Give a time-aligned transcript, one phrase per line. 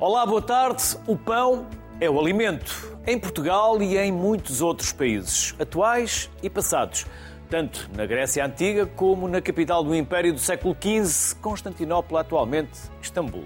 [0.00, 0.96] Olá, boa tarde.
[1.08, 1.66] O pão
[2.00, 2.96] é o alimento.
[3.04, 7.04] Em Portugal e em muitos outros países, atuais e passados.
[7.50, 13.42] Tanto na Grécia Antiga como na capital do Império do século XV, Constantinopla, atualmente Istambul.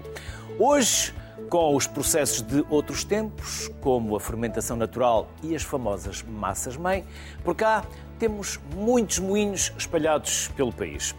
[0.59, 1.11] Hoje,
[1.49, 7.03] com os processos de outros tempos, como a fermentação natural e as famosas massas-mãe,
[7.43, 7.83] por cá
[8.19, 11.15] temos muitos moinhos espalhados pelo país.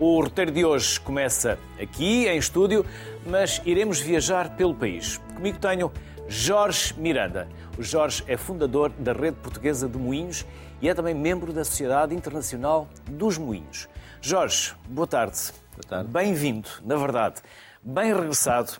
[0.00, 2.86] O roteiro de hoje começa aqui, em estúdio,
[3.26, 5.18] mas iremos viajar pelo país.
[5.34, 5.90] Comigo tenho
[6.28, 7.48] Jorge Miranda.
[7.76, 10.46] O Jorge é fundador da Rede Portuguesa de Moinhos
[10.80, 13.88] e é também membro da Sociedade Internacional dos Moinhos.
[14.20, 15.52] Jorge, boa tarde.
[15.72, 16.08] Boa tarde.
[16.08, 17.42] Bem-vindo, na verdade.
[17.82, 18.74] Bem regressado.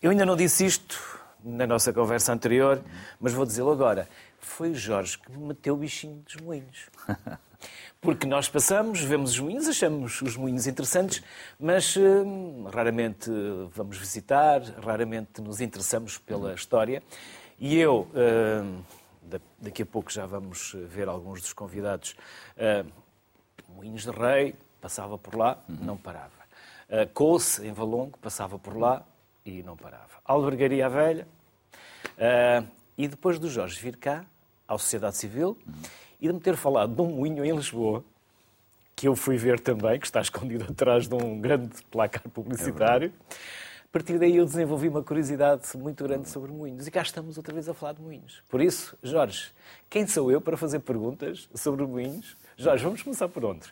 [0.00, 0.96] Eu ainda não disse isto
[1.44, 2.80] na nossa conversa anterior,
[3.20, 4.08] mas vou dizê-lo agora.
[4.38, 6.88] Foi o Jorge que me meteu o bichinho dos moinhos.
[8.00, 11.22] Porque nós passamos, vemos os moinhos, achamos os moinhos interessantes,
[11.58, 13.30] mas hum, raramente
[13.74, 17.02] vamos visitar, raramente nos interessamos pela história.
[17.58, 18.82] E eu, hum,
[19.60, 22.16] daqui a pouco já vamos ver alguns dos convidados,
[22.56, 22.90] hum,
[23.76, 26.40] Moinhos de Rei, passava por lá, não parava.
[26.88, 29.04] Uh, Couce, em Valongo, passava por lá
[29.44, 30.20] e não parava.
[30.24, 31.28] Albergaria Velha.
[32.16, 34.24] Uh, e depois do Jorge vir cá,
[34.66, 35.56] à Sociedade Civil,
[36.20, 38.04] e de me ter falado de um moinho em Lisboa,
[38.94, 43.12] que eu fui ver também, que está escondido atrás de um grande placar publicitário.
[43.30, 46.86] É a partir daí eu desenvolvi uma curiosidade muito grande sobre moinhos.
[46.86, 48.40] E cá estamos outra vez a falar de moinhos.
[48.48, 49.50] Por isso, Jorge,
[49.88, 52.36] quem sou eu para fazer perguntas sobre moinhos?
[52.56, 53.66] Jorge, vamos começar por onde?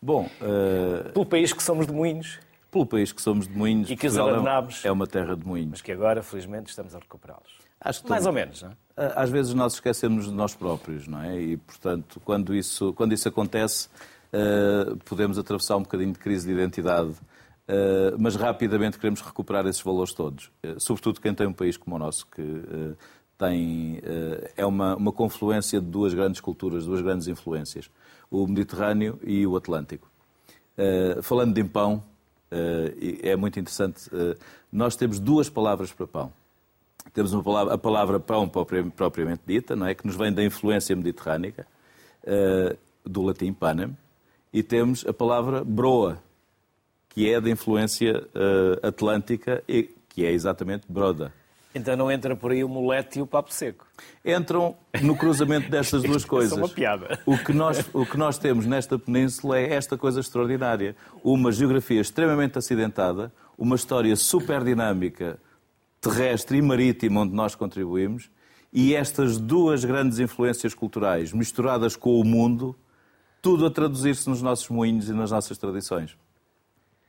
[0.00, 1.12] Bom, uh...
[1.12, 2.38] pelo país que somos de moinhos.
[2.70, 3.90] Pelo país que somos de moinhos.
[3.90, 4.84] E que os abandonámos.
[4.84, 5.70] É uma terra de moinhos.
[5.70, 7.65] Mas que agora, felizmente, estamos a recuperá-los.
[7.86, 8.76] Acho Mais ou menos, não é?
[9.14, 11.40] Às vezes nós esquecemos de nós próprios, não é?
[11.40, 13.88] E, portanto, quando isso, quando isso acontece,
[14.32, 19.82] uh, podemos atravessar um bocadinho de crise de identidade, uh, mas rapidamente queremos recuperar esses
[19.82, 20.50] valores todos.
[20.64, 22.42] Uh, sobretudo quem tem um país como o nosso, que
[23.38, 24.00] tem,
[24.56, 27.90] é uma, uma confluência de duas grandes culturas, duas grandes influências,
[28.30, 30.10] o Mediterrâneo e o Atlântico.
[31.22, 32.02] falando de pão,
[32.50, 34.08] é muito interessante,
[34.72, 36.32] nós temos duas palavras para pão
[37.10, 39.94] temos palavra, a palavra pão propriamente dita, não é?
[39.94, 41.66] que nos vem da influência mediterrânica,
[42.24, 43.96] uh, do latim panem,
[44.52, 46.18] e temos a palavra broa,
[47.08, 51.32] que é da influência uh, atlântica, e que é exatamente broda.
[51.76, 53.86] Então não entra por aí o molete e o papo seco?
[54.24, 56.56] Entram no cruzamento destas duas coisas.
[56.56, 57.20] É uma piada.
[57.26, 60.96] O que, nós, o que nós temos nesta península é esta coisa extraordinária.
[61.22, 65.38] Uma geografia extremamente acidentada, uma história super dinâmica,
[66.08, 68.30] terrestre e marítimo onde nós contribuímos,
[68.72, 72.76] e estas duas grandes influências culturais misturadas com o mundo,
[73.40, 76.16] tudo a traduzir-se nos nossos moinhos e nas nossas tradições.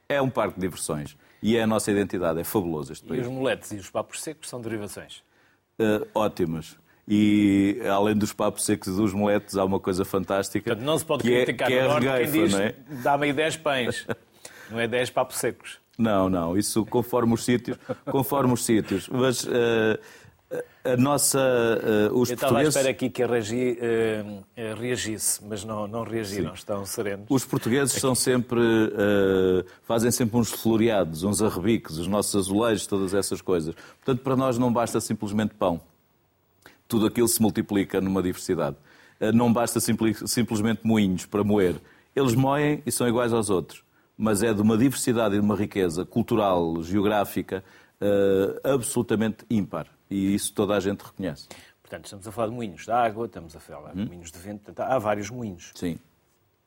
[0.07, 3.25] É um parque de diversões e é a nossa identidade, é fabuloso este país.
[3.25, 5.23] E os moletes e os papos secos são derivações?
[5.79, 6.77] Uh, ótimas.
[7.07, 10.71] E além dos papos secos e dos moletes, há uma coisa fantástica.
[10.71, 12.53] Portanto, não se pode que é- criticar é, que é no norte regueifa, quem diz
[12.53, 12.75] é?
[13.03, 14.07] dá-me aí 10 pães.
[14.69, 15.79] não é 10 papos secos.
[15.97, 19.09] Não, não, isso conforme os sítios, conforme os sítios.
[19.09, 19.97] Mas uh,
[20.83, 21.39] a nossa.
[22.11, 26.03] Uh, os Eu estava à espera aqui que a Regi uh, reagisse, mas não, não
[26.03, 26.55] reagiram, Sim.
[26.55, 27.25] estão serenos.
[27.29, 28.01] Os portugueses aqui.
[28.01, 28.61] são sempre.
[29.83, 33.73] fazem sempre uns floreados, uns arrebiques, os nossos azulejos, todas essas coisas.
[33.73, 35.81] Portanto, para nós não basta simplesmente pão.
[36.87, 38.77] Tudo aquilo se multiplica numa diversidade.
[39.33, 41.75] Não basta simplesmente moinhos para moer.
[42.15, 43.86] Eles moem e são iguais aos outros
[44.17, 47.63] mas é de uma diversidade e de uma riqueza cultural, geográfica,
[48.01, 49.87] uh, absolutamente ímpar.
[50.09, 51.47] E isso toda a gente reconhece.
[51.81, 54.05] Portanto, estamos a falar de moinhos de água, estamos a falar de hum?
[54.07, 55.71] moinhos de vento, portanto, há vários moinhos.
[55.75, 55.99] Sim.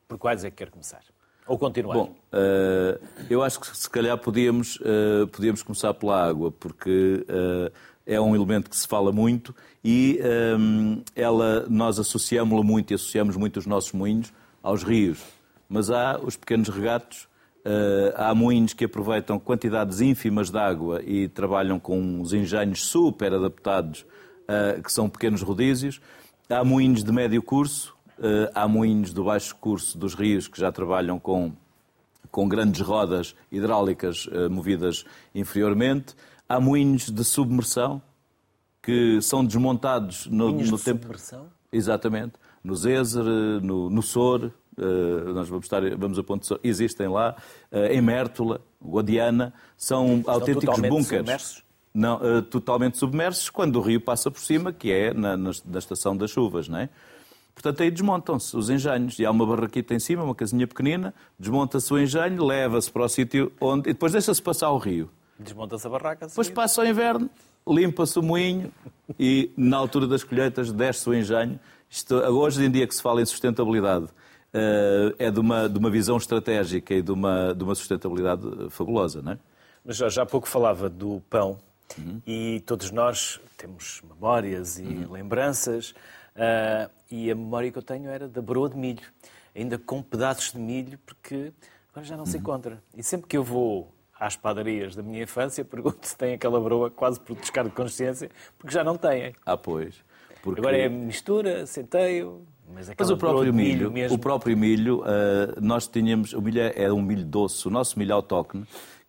[0.07, 1.03] Por quais é que quer começar?
[1.47, 1.95] Ou continuar?
[1.95, 7.27] Bom, uh, eu acho que se calhar podíamos, uh, podíamos começar pela água, porque
[8.07, 10.21] é um elemento que se fala muito e
[10.59, 14.33] um, ela, nós associamos-la muito e associamos muito os nossos moinhos
[14.63, 15.23] aos rios.
[15.69, 17.29] Mas há os pequenos regatos
[17.61, 23.35] Uh, há moinhos que aproveitam quantidades ínfimas de água e trabalham com uns engenhos super
[23.35, 24.07] adaptados,
[24.49, 26.01] uh, que são pequenos rodízios.
[26.49, 30.73] Há moinhos de médio curso, uh, há moinhos do baixo curso dos rios que já
[30.73, 31.53] trabalham com,
[32.31, 35.05] com grandes rodas hidráulicas movidas
[35.35, 36.15] inferiormente.
[36.49, 38.01] Há moinhos de submersão,
[38.83, 41.03] que são desmontados no, no de tempo.
[41.03, 41.47] Submersão?
[41.71, 42.33] Exatamente.
[42.65, 43.25] No Zézer,
[43.63, 44.51] no, no Sor,
[45.35, 47.37] nós vamos, estar, vamos a ponto existem lá,
[47.71, 51.63] uh, em Mértola, Guadiana, são Estão autênticos bunkers.
[51.93, 55.79] Não, uh, totalmente submersos quando o rio passa por cima, que é na, na, na
[55.79, 56.89] estação das chuvas, não é?
[57.55, 59.19] Portanto, aí desmontam-se os engenhos.
[59.19, 63.09] E há uma barraquita em cima, uma casinha pequenina, desmonta-se o engenho, leva-se para o
[63.09, 63.91] sítio onde.
[63.91, 65.11] e depois deixa-se passar o rio.
[65.39, 66.27] Desmonta-se a barraca.
[66.27, 67.29] Depois passa o inverno,
[67.69, 68.73] limpa-se o moinho
[69.19, 71.61] e, na altura das colheitas, desce o engenho.
[71.89, 74.11] Isto, hoje em dia que se fala em sustentabilidade, eh,
[75.19, 79.33] é de uma, de uma visão estratégica e de uma, de uma sustentabilidade fabulosa, não
[79.33, 79.39] é?
[79.85, 81.59] Mas já, há pouco falava do pão
[81.99, 82.21] uhum.
[82.27, 85.13] e todos nós temos memórias e uhum.
[85.13, 85.91] lembranças
[86.37, 89.07] uh, e a memória que eu tenho era da broa de milho,
[89.55, 91.53] ainda com pedaços de milho, porque
[91.91, 92.43] agora já não se uhum.
[92.43, 92.83] encontra.
[92.97, 96.91] E sempre que eu vou às padarias da minha infância, pergunto se tem aquela broa
[96.91, 99.35] quase por descargo de consciência, porque já não têm.
[99.47, 99.95] Ah, pois.
[100.43, 100.61] Porque...
[100.61, 105.87] Agora é mistura, centeio, mas, mas o próprio milho, milho o próprio milho, uh, nós
[105.87, 108.67] tínhamos, o milho é um milho doce, o nosso milho autóctone,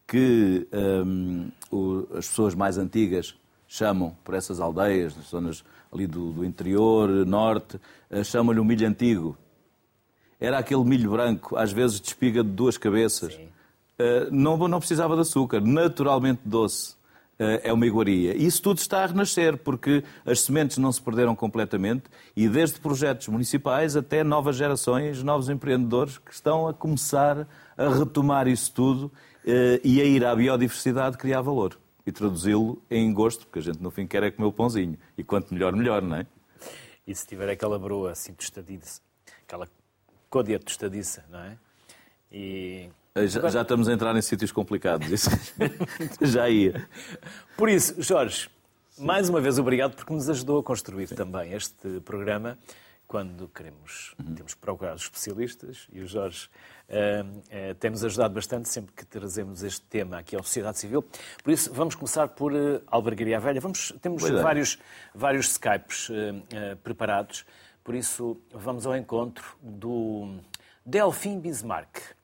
[0.07, 3.35] que um, o, as pessoas mais antigas
[3.67, 7.79] chamam por essas aldeias, nas zonas ali do, do interior, norte,
[8.09, 9.37] uh, chamam-lhe o milho antigo.
[10.39, 13.39] Era aquele milho branco, às vezes de espiga de duas cabeças.
[14.01, 17.00] Eh, não, não precisava de açúcar, naturalmente doce eh,
[17.63, 18.35] é uma iguaria.
[18.35, 22.03] E isso tudo está a renascer, porque as sementes não se perderam completamente
[22.35, 27.47] e desde projetos municipais até novas gerações, novos empreendedores que estão a começar
[27.77, 29.11] a retomar isso tudo
[29.45, 33.81] eh, e a ir à biodiversidade criar valor e traduzi-lo em gosto, porque a gente
[33.81, 34.97] no fim quer é comer o pãozinho.
[35.17, 36.27] E quanto melhor, melhor, não é?
[37.07, 39.01] E se tiver aquela broa assim tostadiça,
[39.43, 39.67] aquela
[40.29, 41.57] côdea tostadiça, não é?
[42.31, 45.09] E eh, já, já, estamos a entrar em sítios complicados.
[45.09, 45.29] Isso
[46.21, 46.87] já ia.
[47.57, 48.49] Por isso, Jorge,
[48.97, 51.15] mais uma vez obrigado porque nos ajudou a construir Sim.
[51.15, 52.57] também este programa.
[53.07, 54.35] Quando queremos, uhum.
[54.35, 56.47] temos procurar os especialistas e o Jorge
[56.87, 61.03] uh, uh, tem-nos ajudado bastante sempre que trazemos este tema aqui à sociedade civil.
[61.43, 63.59] Por isso, vamos começar por uh, Albergaria Velha.
[63.59, 64.79] Vamos, temos vários,
[65.13, 66.09] vários Skypes
[66.81, 67.45] preparados,
[67.83, 70.37] por isso vamos ao encontro do
[70.85, 72.15] Delfim Bismarck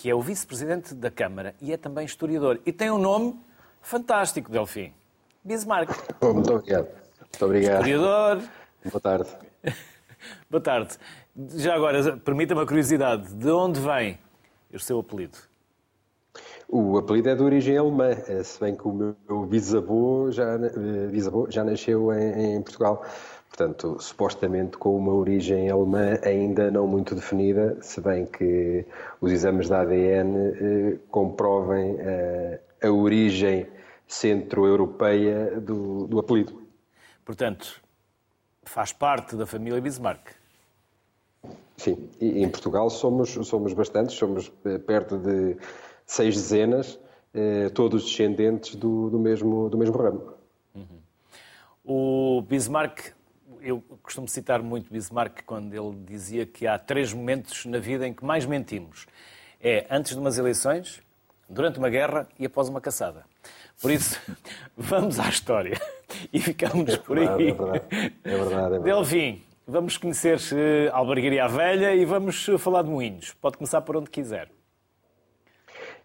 [0.00, 2.58] que é o vice-presidente da Câmara e é também historiador.
[2.64, 3.38] E tem um nome
[3.82, 4.94] fantástico, Delfim.
[5.44, 5.90] Bismarck.
[6.24, 6.88] muito obrigado.
[7.20, 7.86] Muito obrigado.
[7.86, 8.42] Historiador.
[8.82, 9.30] Boa tarde.
[10.48, 10.96] Boa tarde.
[11.54, 13.34] Já agora, permita-me a curiosidade.
[13.34, 14.18] De onde vem
[14.72, 15.36] o seu apelido?
[16.66, 18.92] O apelido é de origem alemã, se bem que o
[19.28, 23.04] meu bisavô já, eh, bisavô já nasceu em, em Portugal.
[23.50, 28.86] Portanto, supostamente com uma origem alemã ainda não muito definida, se bem que
[29.20, 33.66] os exames da ADN eh, comprovem eh, a origem
[34.06, 36.62] centro-europeia do, do apelido.
[37.24, 37.82] Portanto,
[38.62, 40.30] faz parte da família Bismarck.
[41.76, 45.56] Sim, e em Portugal somos, somos bastantes, somos eh, perto de
[46.06, 47.00] seis dezenas,
[47.34, 50.34] eh, todos descendentes do, do, mesmo, do mesmo ramo.
[50.74, 51.00] Uhum.
[51.84, 53.12] O Bismarck
[53.62, 58.12] eu costumo citar muito Bismarck quando ele dizia que há três momentos na vida em
[58.12, 59.06] que mais mentimos.
[59.60, 61.00] É antes de umas eleições,
[61.48, 63.24] durante uma guerra e após uma caçada.
[63.80, 64.20] Por isso,
[64.76, 65.80] vamos à história
[66.32, 67.24] e ficamos por aí.
[67.24, 68.14] É verdade, é verdade.
[68.24, 68.84] É verdade.
[68.84, 70.38] Delfim, vamos conhecer
[70.92, 73.32] a Albergaria Velha e vamos falar de moinhos.
[73.40, 74.50] Pode começar por onde quiser.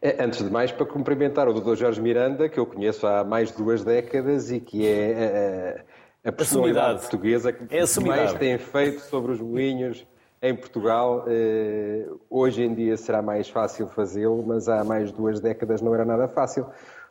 [0.02, 1.76] É, antes de mais, para cumprimentar o Dr.
[1.76, 5.86] Jorge Miranda, que eu conheço há mais de duas décadas e que é eh,
[6.26, 10.06] a personalidade portuguesa que é mais tem feito sobre os moinhos
[10.42, 11.24] em Portugal.
[11.28, 15.94] Eh, hoje em dia será mais fácil fazê-lo, mas há mais de duas décadas não
[15.94, 16.66] era nada fácil.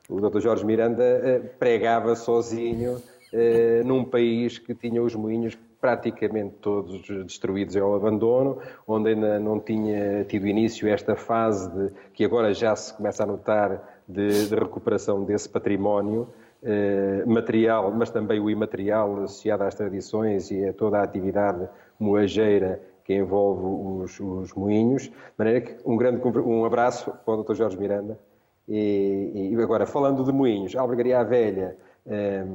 [0.09, 0.40] O Dr.
[0.40, 3.00] Jorge Miranda eh, pregava sozinho
[3.33, 9.61] eh, num país que tinha os moinhos praticamente todos destruídos ao abandono, onde ainda não
[9.61, 14.54] tinha tido início esta fase de, que agora já se começa a notar de, de
[14.54, 16.28] recuperação desse património.
[16.66, 21.68] Eh, material, mas também o imaterial associado às tradições e a toda a atividade
[22.00, 25.02] moageira que envolve os, os moinhos.
[25.02, 27.54] De maneira que um grande um abraço para o Dr.
[27.54, 28.18] Jorge Miranda.
[28.66, 32.47] E, e agora, falando de moinhos, a Albergaria Velha eh,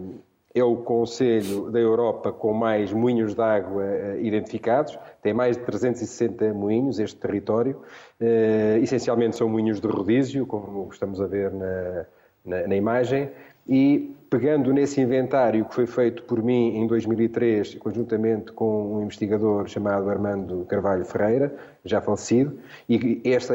[0.56, 4.98] é o Conselho da Europa com mais moinhos de água eh, identificados.
[5.22, 7.80] Tem mais de 360 moinhos, este território.
[8.82, 12.06] essencialmente são moinhos de rodízio, como estamos a ver na,
[12.44, 13.30] na, na imagem
[13.68, 19.68] e pegando nesse inventário que foi feito por mim em 2003, conjuntamente com um investigador
[19.68, 23.54] chamado Armando Carvalho Ferreira, já falecido, e esse,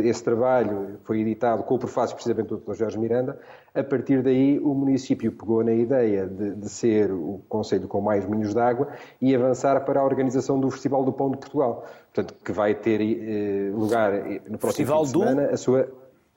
[0.00, 2.74] esse trabalho foi editado com o prefácio precisamente do Dr.
[2.74, 3.38] Jorge Miranda,
[3.72, 8.26] a partir daí o município pegou na ideia de, de ser o conselho com mais
[8.26, 8.88] moinhos de água
[9.20, 13.00] e avançar para a organização do Festival do Pão de Portugal, portanto, que vai ter
[13.00, 15.54] eh, lugar eh, no próximo Festival fim de semana, do...
[15.54, 15.88] a sua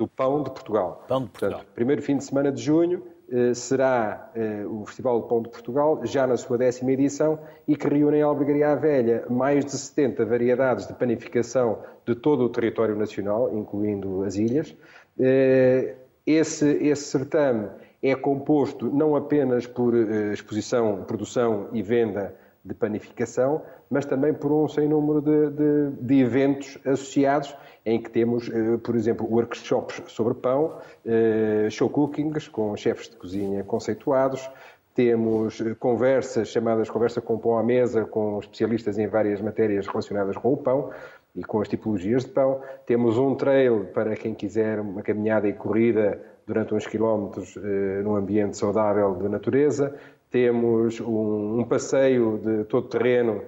[0.01, 1.05] do Pão de Portugal.
[1.07, 1.59] Pão de Portugal.
[1.59, 5.49] Portanto, primeiro fim de semana de junho eh, será eh, o Festival do Pão de
[5.49, 10.25] Portugal, já na sua décima edição, e que reúne em Albergaria Velha mais de 70
[10.25, 14.75] variedades de panificação de todo o território nacional, incluindo as ilhas.
[15.19, 17.67] Eh, Esse, esse certame
[18.01, 24.51] é composto não apenas por uh, exposição, produção e venda de panificação, mas também por
[24.51, 27.55] um sem número de, de, de eventos associados,
[27.85, 33.17] em que temos, uh, por exemplo, workshops sobre pão, uh, show cookings com chefes de
[33.17, 34.49] cozinha conceituados,
[34.93, 40.51] temos conversas chamadas Conversa com Pão à Mesa, com especialistas em várias matérias relacionadas com
[40.51, 40.89] o pão
[41.33, 42.61] e com as tipologias de pão.
[42.85, 48.15] Temos um trail para quem quiser uma caminhada e corrida durante uns quilómetros eh, num
[48.15, 49.95] ambiente saudável de natureza.
[50.29, 53.43] Temos um, um passeio de todo terreno,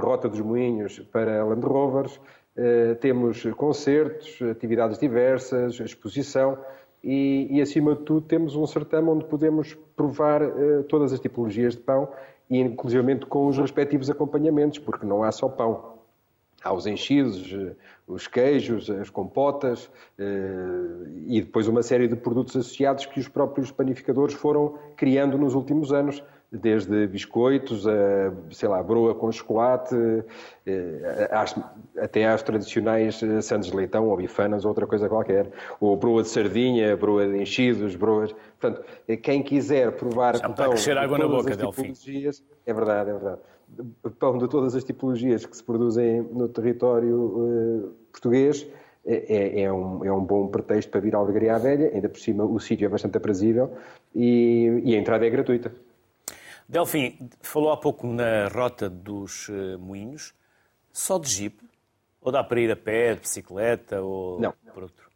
[0.00, 2.20] Rota dos Moinhos, para Land Rovers.
[2.56, 6.58] Eh, temos concertos, atividades diversas, exposição.
[7.02, 11.76] E, e, acima de tudo, temos um certame onde podemos provar eh, todas as tipologias
[11.76, 12.08] de pão,
[12.50, 12.68] e
[13.28, 15.98] com os respectivos acompanhamentos, porque não há só pão.
[16.62, 20.24] Há os enchidos, eh, os queijos, as compotas eh,
[21.28, 25.92] e depois uma série de produtos associados que os próprios panificadores foram criando nos últimos
[25.92, 26.20] anos,
[26.50, 29.94] desde biscoitos, a, sei lá, broa com chocolate,
[30.66, 31.28] eh,
[31.98, 35.50] até às tradicionais sandes de leitão ou bifanas ou outra coisa qualquer,
[35.80, 38.34] ou broa de sardinha, broa de enchidos, broas...
[38.58, 38.84] Portanto,
[39.22, 40.36] quem quiser provar...
[40.36, 41.92] Já pão, a água na boca, Delfim.
[42.66, 43.40] É verdade, é verdade
[44.18, 48.66] pão de todas as tipologias que se produzem no território português
[49.04, 52.44] é, é, um, é um bom pretexto para vir à Alvegaria Velha, ainda por cima
[52.44, 53.72] o sítio é bastante aprazível
[54.14, 55.72] e, e, a entrada é gratuita.
[56.68, 60.34] Delfim, falou há pouco na rota dos uh, moinhos,
[60.92, 61.58] só de jeep?
[62.20, 64.52] Ou dá para ir a pé, de bicicleta ou Não.
[64.74, 65.08] por outro?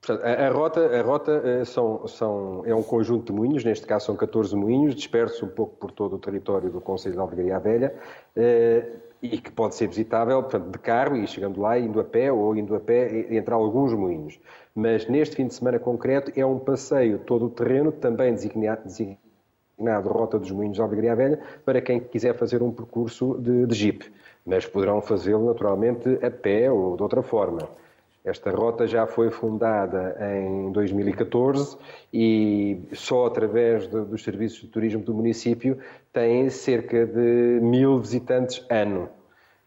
[0.00, 3.86] Portanto, a, a, rota, a rota eh, são, são, é um conjunto de moinhos, neste
[3.86, 7.58] caso são 14 moinhos, dispersos um pouco por todo o território do Conselho de Alvegaria
[7.58, 7.94] Velha,
[8.36, 12.30] eh, e que pode ser visitável, portanto, de carro e chegando lá, indo a pé
[12.30, 14.38] ou indo a pé entre alguns moinhos.
[14.74, 19.23] Mas neste fim de semana concreto é um passeio todo o terreno, também designado, designado
[19.78, 24.12] Rota dos Moinhos de Alvegaria Velha, para quem quiser fazer um percurso de, de jeep.
[24.44, 27.68] Mas poderão fazê-lo naturalmente a pé ou de outra forma.
[28.24, 31.76] Esta rota já foi fundada em 2014
[32.10, 35.78] e só através de, dos serviços de turismo do município
[36.10, 39.10] tem cerca de mil visitantes ano.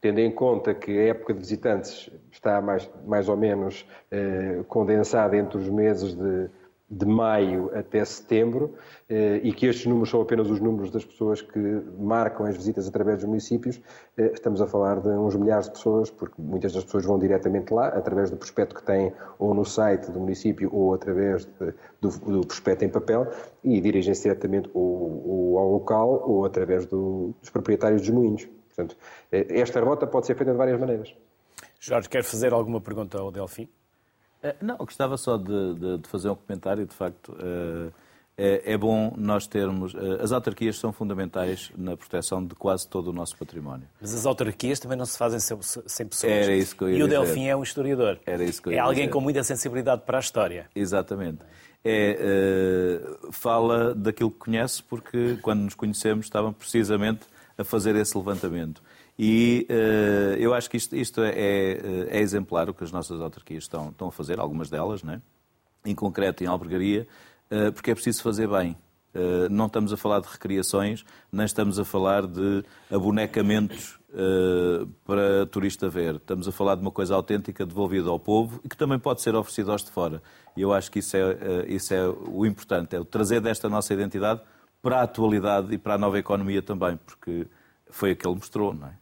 [0.02, 5.38] Tendo em conta que a época de visitantes está mais, mais ou menos eh, condensada
[5.38, 6.50] entre os meses de
[6.90, 8.74] de maio até setembro
[9.10, 11.60] eh, e que estes números são apenas os números das pessoas que
[12.00, 13.82] marcam as visitas através dos municípios,
[14.18, 17.74] eh, estamos a falar de uns milhares de pessoas, porque muitas das pessoas vão diretamente
[17.74, 22.10] lá, através do prospecto que têm ou no site do município ou através de, do,
[22.10, 23.28] do, prospecto em papel
[23.64, 28.48] e dirigem-se diretamente ou, ou, ao local ou através do, dos proprietários dos moinhos.
[28.68, 28.96] Portanto,
[29.30, 31.14] eh, esta rota pode ser feita de várias maneiras.
[31.80, 33.68] Jorge, quer fazer alguma pergunta ao Delfim?
[34.42, 36.86] Eh, não, gostava só de, de, de, fazer um comentário.
[36.86, 37.92] De facto, uh,
[38.38, 39.94] é, é, bom nós termos.
[39.94, 43.88] Uh, as autarquias são fundamentais na proteção de quase todo o nosso património.
[44.00, 46.32] Mas as autarquias também não se fazem sem, sem pessoas.
[46.32, 48.20] Era isso que eu ia E o Delfim é um historiador.
[48.26, 49.14] Era isso que eu ia É alguém dizer.
[49.14, 50.70] com muita sensibilidade para a história.
[50.76, 51.40] Exatamente.
[51.90, 53.00] É,
[53.32, 57.22] fala daquilo que conhece, porque quando nos conhecemos estavam precisamente
[57.58, 58.82] a fazer esse levantamento.
[59.18, 63.20] E uh, eu acho que isto, isto é, é, é, exemplar o que as nossas
[63.20, 65.22] autarquias estão, estão a fazer, algumas delas, né?
[65.84, 67.08] em concreto em albergaria,
[67.50, 68.78] uh, porque é preciso fazer bem.
[69.16, 73.98] Uh, não estamos a falar de recriações, nem estamos a falar de abonecamentos
[75.06, 76.16] para turista ver.
[76.16, 79.36] Estamos a falar de uma coisa autêntica devolvida ao povo e que também pode ser
[79.36, 80.24] oferecida aos de fora.
[80.56, 83.94] E eu acho que isso é, isso é o importante, é o trazer desta nossa
[83.94, 84.42] identidade
[84.82, 87.48] para a atualidade e para a nova economia também, porque
[87.90, 88.94] foi o que ele mostrou, não é?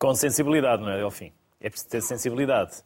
[0.00, 1.30] Com sensibilidade, não é, Delfim?
[1.60, 2.82] É preciso ter sensibilidade.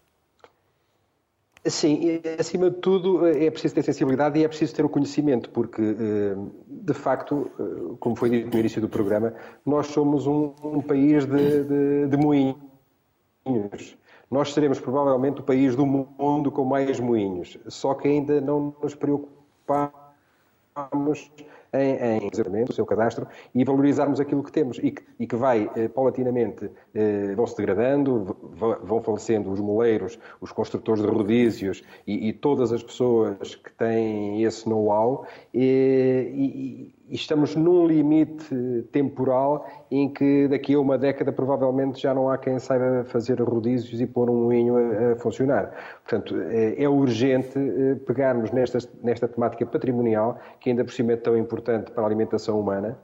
[1.64, 5.80] Sim, acima de tudo é preciso ter sensibilidade e é preciso ter o conhecimento, porque,
[5.80, 6.35] eh,
[6.66, 9.33] de facto, eh, como foi dito no início do programa,
[9.64, 12.59] nós somos um, um país de, de, de moinhos.
[14.28, 18.94] Nós seremos provavelmente o país do mundo com mais moinhos, só que ainda não nos
[18.97, 19.94] preocupamos
[21.75, 25.71] em, em o seu cadastro e valorizarmos aquilo que temos e que, e que vai
[25.75, 28.37] eh, paulatinamente eh, vão se degradando,
[28.83, 34.43] vão falecendo os moleiros, os construtores de rodízios e, e todas as pessoas que têm
[34.45, 42.14] esse know-how e estamos num limite temporal em que daqui a uma década provavelmente já
[42.14, 45.73] não há quem saiba fazer rodízios e pôr um moinho a, a funcionar.
[46.02, 51.16] Portanto, é, é urgente eh, pegarmos nesta, nesta temática patrimonial, que ainda por cima é
[51.16, 52.99] tão importante para a alimentação humana,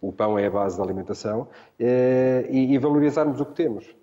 [0.00, 3.94] o pão é a base da alimentação, eh, e, e valorizarmos o que temos.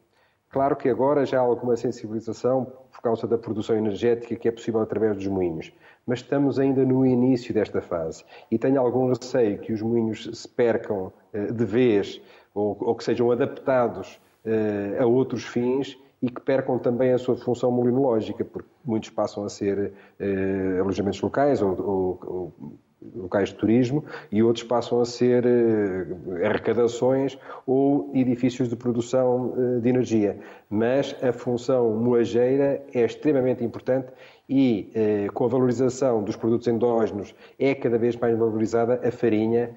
[0.49, 4.81] Claro que agora já há alguma sensibilização por causa da produção energética que é possível
[4.81, 5.71] através dos moinhos,
[6.09, 8.25] mas estamos ainda no início desta fase.
[8.49, 12.19] E tenho algum receio que os moinhos se percam eh, de vez
[12.51, 17.37] ou, ou que sejam adaptados eh, a outros fins e que percam também a sua
[17.37, 22.73] função molinológica, porque muitos passam a ser eh, alojamentos locais ou, ou, ou
[23.15, 29.79] locais de turismo e outros passam a ser eh, arrecadações ou edifícios de produção eh,
[29.79, 30.37] de energia.
[30.69, 34.07] Mas a função moageira é extremamente importante
[34.47, 39.75] e eh, com a valorização dos produtos endógenos é cada vez mais valorizada a farinha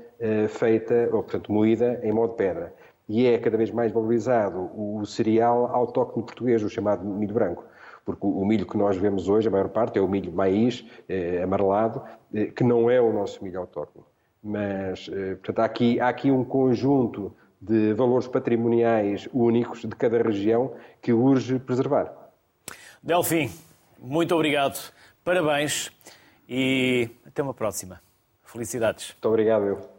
[0.51, 2.73] feita, ou portanto moída em modo pedra.
[3.09, 7.65] E é cada vez mais valorizado o cereal autóctone português, o chamado milho branco
[8.05, 11.43] porque o milho que nós vemos hoje, a maior parte, é o milho maíz, eh,
[11.43, 12.03] amarelado,
[12.35, 14.05] eh, que não é o nosso milho autóctone.
[14.43, 20.21] Mas, eh, portanto, há aqui, há aqui um conjunto de valores patrimoniais únicos de cada
[20.21, 22.13] região que urge preservar.
[23.01, 23.51] Delfim,
[24.01, 24.93] muito obrigado,
[25.25, 25.93] parabéns
[26.49, 28.01] e até uma próxima.
[28.43, 29.11] Felicidades.
[29.13, 29.93] Muito obrigado, eu.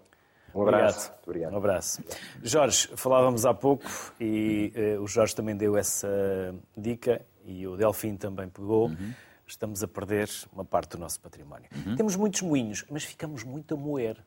[0.53, 1.11] Um abraço.
[1.25, 1.27] Obrigado.
[1.27, 1.53] obrigado.
[1.53, 2.03] Um abraço.
[2.43, 3.85] Jorge, falávamos há pouco
[4.19, 9.13] e uh, o Jorge também deu essa dica e o Delfim também pegou, uhum.
[9.45, 11.69] estamos a perder uma parte do nosso património.
[11.75, 11.95] Uhum.
[11.95, 14.17] Temos muitos moinhos, mas ficamos muito a moer.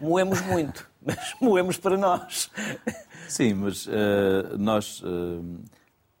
[0.00, 2.50] Moemos muito, mas moemos para nós.
[3.28, 5.00] Sim, mas uh, nós.
[5.02, 5.62] Uh,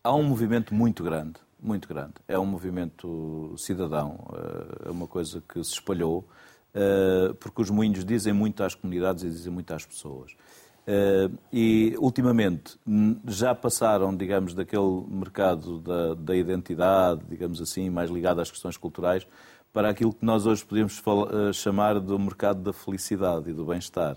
[0.02, 2.14] há um movimento muito grande, muito grande.
[2.26, 6.26] É um movimento cidadão, uh, é uma coisa que se espalhou,
[7.40, 10.36] porque os moinhos dizem muito às comunidades e dizem muito às pessoas.
[10.88, 12.78] Uh, e ultimamente
[13.26, 19.26] já passaram, digamos, daquele mercado da, da, identidade, digamos assim, mais ligado às questões culturais,
[19.70, 24.16] para aquilo que nós hoje podemos uh, chamar do mercado da felicidade e do bem-estar.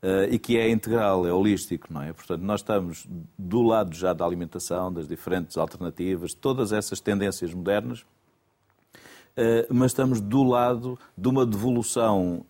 [0.00, 2.12] Uh, e que é integral, é holístico, não é?
[2.12, 8.06] Portanto, nós estamos do lado já da alimentação, das diferentes alternativas, todas essas tendências modernas,
[9.68, 12.46] mas estamos do lado de uma devolução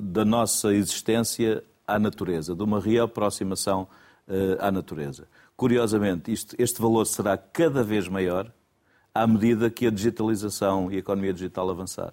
[0.00, 3.88] da nossa existência à natureza, de uma reaproximação
[4.28, 5.28] uh, à natureza.
[5.56, 8.52] Curiosamente, isto, este valor será cada vez maior
[9.14, 12.12] à medida que a digitalização e a economia digital avançar.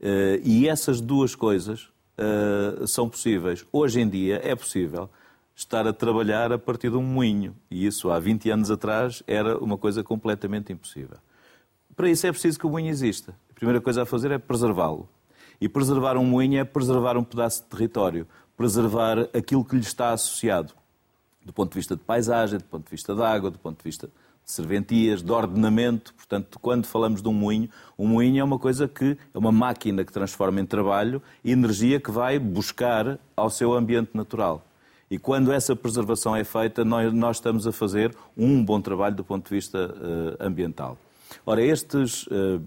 [0.00, 3.64] Uh, e essas duas coisas uh, são possíveis.
[3.72, 5.08] Hoje em dia é possível
[5.54, 7.54] estar a trabalhar a partir de um moinho.
[7.70, 11.18] E isso há 20 anos atrás era uma coisa completamente impossível.
[11.94, 13.34] Para isso é preciso que o moinho exista.
[13.50, 15.08] A primeira coisa a fazer é preservá-lo.
[15.60, 18.26] E preservar um moinho é preservar um pedaço de território
[18.62, 20.72] preservar aquilo que lhe está associado,
[21.44, 23.82] do ponto de vista de paisagem, do ponto de vista de água, do ponto de
[23.82, 26.14] vista de serventias, de ordenamento.
[26.14, 30.04] Portanto, quando falamos de um moinho, um moinho é uma coisa que é uma máquina
[30.04, 34.64] que transforma em trabalho energia que vai buscar ao seu ambiente natural.
[35.10, 39.24] E quando essa preservação é feita, nós, nós estamos a fazer um bom trabalho do
[39.24, 40.96] ponto de vista uh, ambiental.
[41.44, 42.62] Ora, estes, uh,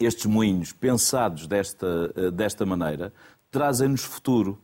[0.00, 3.12] estes moinhos pensados desta, uh, desta maneira
[3.52, 4.58] trazem-nos futuro.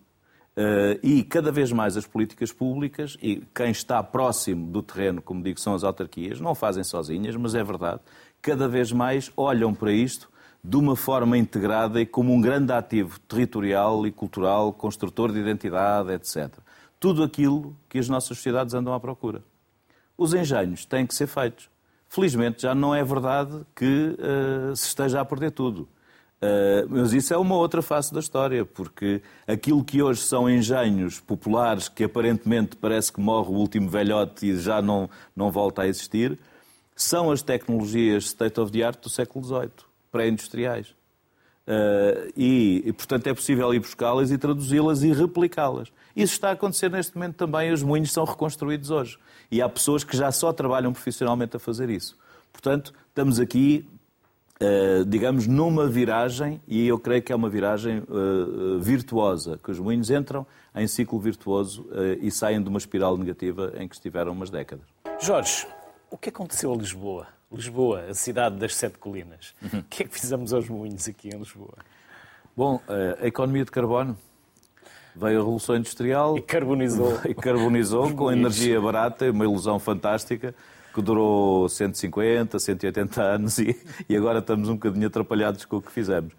[0.58, 5.40] Uh, e cada vez mais as políticas públicas e quem está próximo do terreno, como
[5.40, 8.00] digo, são as autarquias, não fazem sozinhas, mas é verdade,
[8.42, 10.28] cada vez mais olham para isto
[10.64, 16.10] de uma forma integrada e como um grande ativo territorial e cultural, construtor de identidade,
[16.10, 16.52] etc.
[16.98, 19.44] Tudo aquilo que as nossas sociedades andam à procura.
[20.16, 21.70] Os engenhos têm que ser feitos.
[22.08, 25.88] Felizmente já não é verdade que uh, se esteja a perder tudo.
[26.40, 31.18] Uh, mas isso é uma outra face da história, porque aquilo que hoje são engenhos
[31.18, 35.88] populares, que aparentemente parece que morre o último velhote e já não, não volta a
[35.88, 36.38] existir,
[36.94, 39.70] são as tecnologias state of the art do século XVIII,
[40.12, 40.88] pré-industriais.
[41.68, 45.92] Uh, e, e, portanto, é possível ir buscá-las e traduzi-las e replicá-las.
[46.16, 47.72] Isso está a acontecer neste momento também.
[47.72, 49.18] Os moinhos são reconstruídos hoje.
[49.50, 52.16] E há pessoas que já só trabalham profissionalmente a fazer isso.
[52.52, 53.86] Portanto, estamos aqui
[54.60, 59.78] Uh, digamos, numa viragem, e eu creio que é uma viragem uh, virtuosa, que os
[59.78, 60.44] moinhos entram
[60.74, 64.84] em ciclo virtuoso uh, e saem de uma espiral negativa em que estiveram umas décadas.
[65.20, 65.64] Jorge,
[66.10, 67.28] o que aconteceu a Lisboa?
[67.52, 69.54] Lisboa, a cidade das sete colinas.
[69.62, 69.78] Uhum.
[69.78, 71.78] O que é que fizemos aos moinhos aqui em Lisboa?
[72.56, 72.80] Bom,
[73.22, 74.18] a economia de carbono.
[75.14, 76.36] Veio a Revolução Industrial.
[76.36, 77.20] E carbonizou.
[77.26, 80.54] E carbonizou com energia barata, uma ilusão fantástica
[80.98, 83.76] que durou 150, 180 anos e,
[84.08, 86.32] e agora estamos um bocadinho atrapalhados com o que fizemos.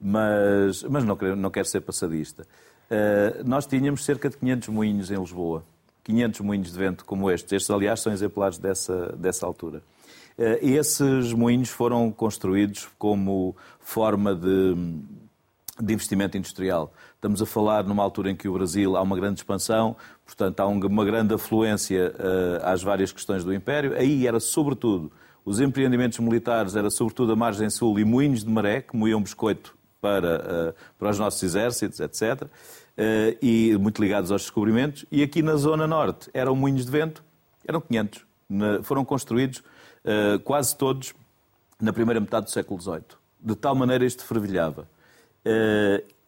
[0.00, 2.46] Mas, mas não, quero, não quero ser passadista.
[2.90, 5.62] Uh, nós tínhamos cerca de 500 moinhos em Lisboa.
[6.04, 7.52] 500 moinhos de vento como estes.
[7.52, 9.82] Estes, aliás, são exemplares dessa, dessa altura.
[10.38, 14.74] Uh, esses moinhos foram construídos como forma de,
[15.78, 16.90] de investimento industrial.
[17.26, 20.66] Estamos a falar numa altura em que o Brasil há uma grande expansão, portanto há
[20.68, 23.96] uma grande afluência uh, às várias questões do Império.
[23.98, 25.10] Aí era sobretudo
[25.44, 29.76] os empreendimentos militares, era sobretudo a margem sul e moinhos de maré, que moíam biscoito
[30.00, 30.36] para,
[30.70, 32.44] uh, para os nossos exércitos, etc.
[32.44, 35.04] Uh, e muito ligados aos descobrimentos.
[35.10, 37.24] E aqui na zona norte eram moinhos de vento,
[37.66, 38.24] eram 500.
[38.48, 39.64] Na, foram construídos
[40.44, 41.12] quase todos
[41.82, 43.02] na primeira metade do século XVIII.
[43.40, 44.88] De tal maneira isto fervilhava.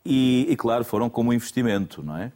[0.05, 2.33] E, e, claro, foram como investimento, não é?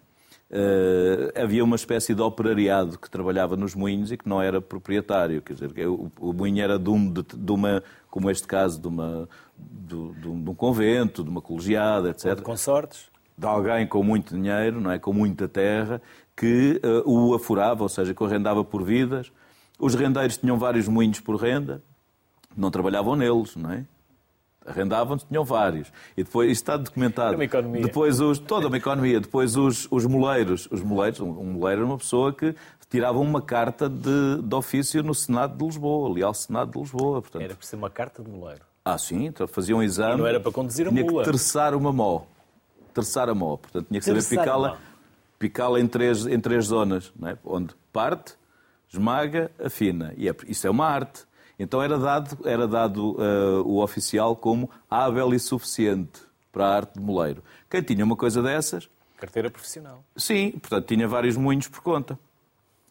[0.53, 5.40] Uh, havia uma espécie de operariado que trabalhava nos moinhos e que não era proprietário,
[5.40, 8.87] quer dizer, o, o moinho era de, um, de, de, uma, como este caso, de,
[8.87, 9.27] uma,
[9.59, 12.37] de, um, de um convento, de uma colegiada, etc.
[12.37, 13.11] De consortes.
[13.38, 14.98] De alguém com muito dinheiro, não é?
[14.98, 16.03] com muita terra,
[16.37, 19.33] que uh, o afurava, ou seja, que o arrendava por vidas.
[19.79, 21.83] Os rendeiros tinham vários moinhos por renda,
[22.55, 23.87] não trabalhavam neles, não é?
[24.66, 25.92] Arrendavam-se, tinham vários.
[26.16, 27.35] E depois, isto está documentado.
[27.35, 27.83] Uma economia.
[27.83, 29.20] Depois os, toda uma economia.
[29.20, 30.68] Depois os, os moleiros.
[30.70, 32.55] Os moleiros, um moleiro era uma pessoa que
[32.88, 37.22] tirava uma carta de, de ofício no Senado de Lisboa, ali ao Senado de Lisboa.
[37.22, 37.42] Portanto.
[37.42, 38.61] Era por ser uma carta de moleiro.
[38.85, 40.14] Ah, sim, então fazia um exame.
[40.14, 41.22] E não era para conduzir a tinha mula.
[41.22, 42.22] Tinha que terçar uma mó.
[42.92, 43.57] Terçar a mó.
[43.57, 44.79] Portanto, tinha que saber picá-la
[45.38, 47.38] picá em, três, em três zonas, não é?
[47.44, 48.35] onde parte,
[48.88, 50.14] esmaga, afina.
[50.16, 51.25] E é, isso é uma arte.
[51.59, 56.95] Então era dado, era dado uh, o oficial como hábil e suficiente para a arte
[56.95, 57.43] de moleiro.
[57.71, 58.88] Quem tinha uma coisa dessas...
[59.19, 60.03] Carteira profissional.
[60.17, 62.19] Sim, portanto tinha vários moinhos por conta.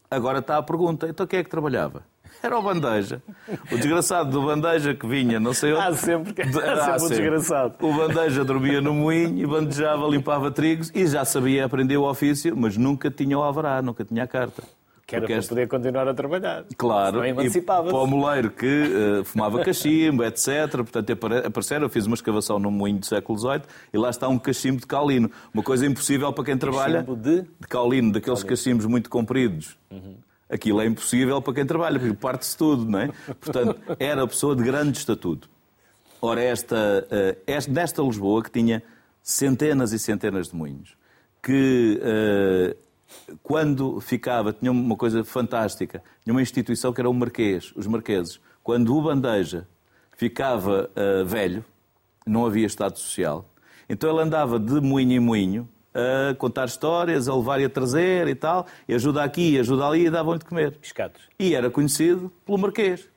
[0.10, 2.04] Agora está a pergunta, então quem é que trabalhava?
[2.42, 3.22] Era o Bandeja.
[3.72, 5.84] O desgraçado do Bandeja que vinha, não sei onde.
[5.84, 7.18] Há sempre, há sempre, sempre.
[7.18, 7.76] desgraçado.
[7.82, 12.56] O Bandeja dormia no moinho e bandejava, limpava trigos e já sabia aprender o ofício,
[12.58, 14.64] mas nunca tinha o alvará, nunca tinha a carta.
[15.12, 15.50] Que era para este...
[15.50, 16.64] poder continuar a trabalhar.
[16.78, 20.72] Claro, e para o moleiro que uh, fumava cachimbo, etc.
[20.72, 21.12] Portanto,
[21.46, 24.80] apareceram, eu fiz uma escavação no moinho do século XVIII e lá está um cachimbo
[24.80, 25.30] de caulino.
[25.54, 27.04] Uma coisa impossível para quem trabalha.
[27.04, 27.42] Cachimbo de?
[27.42, 28.58] De caulino, daqueles caulino.
[28.58, 29.78] cachimbos muito compridos.
[29.92, 30.16] Uhum.
[30.50, 33.10] Aquilo é impossível para quem trabalha, porque parte-se tudo, não é?
[33.40, 35.50] Portanto, era a pessoa de grande estatuto.
[36.22, 38.82] Ora, esta, uh, esta, nesta Lisboa, que tinha
[39.22, 40.96] centenas e centenas de moinhos,
[41.44, 42.91] que uh,
[43.42, 48.40] quando ficava, tinha uma coisa fantástica, tinha uma instituição que era o Marquês, os Marqueses.
[48.64, 49.68] Quando o Bandeja
[50.16, 51.64] ficava uh, velho,
[52.26, 53.46] não havia Estado Social,
[53.90, 58.28] então ele andava de moinho em moinho a contar histórias, a levar e a trazer
[58.28, 60.72] e tal, e ajuda aqui, ajuda ali e davam-lhe de comer.
[60.74, 61.22] Pescados.
[61.38, 63.08] E era conhecido pelo Marquês,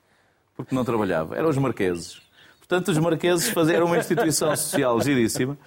[0.55, 2.21] porque não trabalhava, eram os Marqueses.
[2.57, 5.57] Portanto, os Marqueses faziam uma instituição social giríssima.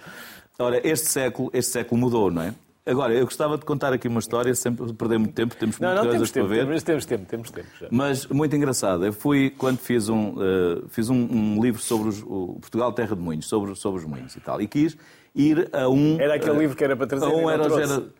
[0.59, 2.53] Ora, este século, este século mudou, não é?
[2.85, 6.03] Agora, eu gostava de contar aqui uma história, sempre perder muito tempo, temos não, muitas
[6.03, 6.81] não, coisas temos para tempo, ver.
[6.81, 7.67] Temos, tempo, temos tempo.
[7.79, 7.87] Já.
[7.91, 9.05] Mas muito engraçado.
[9.05, 13.15] Eu fui, quando fiz um, uh, fiz um, um, livro sobre os, o Portugal Terra
[13.15, 14.97] de Moinhos, sobre, sobre os moinhos e tal, e quis
[15.35, 16.19] ir a um...
[16.19, 18.11] Era aquele uh, livro que era para trazer a um era, Dei-o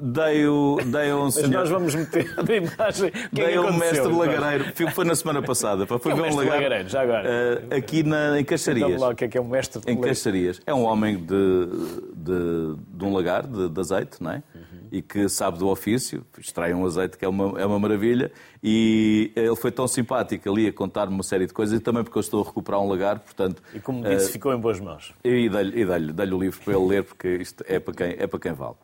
[0.00, 1.48] dei um senhor...
[1.48, 3.12] Mas nós vamos meter a imagem.
[3.14, 4.64] É dei um mestre lagareiro.
[4.92, 5.86] Foi na semana passada.
[5.86, 6.88] Foi ver um lagareiro.
[6.88, 7.28] já agora.
[7.28, 9.00] Uh, aqui na, em Caixarias.
[9.00, 10.60] lá o que é que é um mestre Em Caixarias.
[10.66, 11.66] É um homem de,
[12.14, 14.42] de, de um lagar, de, de, azeite, não é?
[14.54, 14.78] Uhum.
[14.92, 16.24] E que sabe do ofício.
[16.38, 18.30] Extrai um azeite que é uma, é uma maravilha.
[18.62, 21.78] E ele foi tão simpático ali a contar-me uma série de coisas.
[21.78, 23.62] E também porque eu estou a recuperar um lagar, portanto...
[23.74, 25.14] E como disse, uh, ficou em boas mãos.
[25.24, 28.26] E dei-lhe dei dei o livro para ele ler, porque isto é para quem, é
[28.26, 28.76] para quem vale.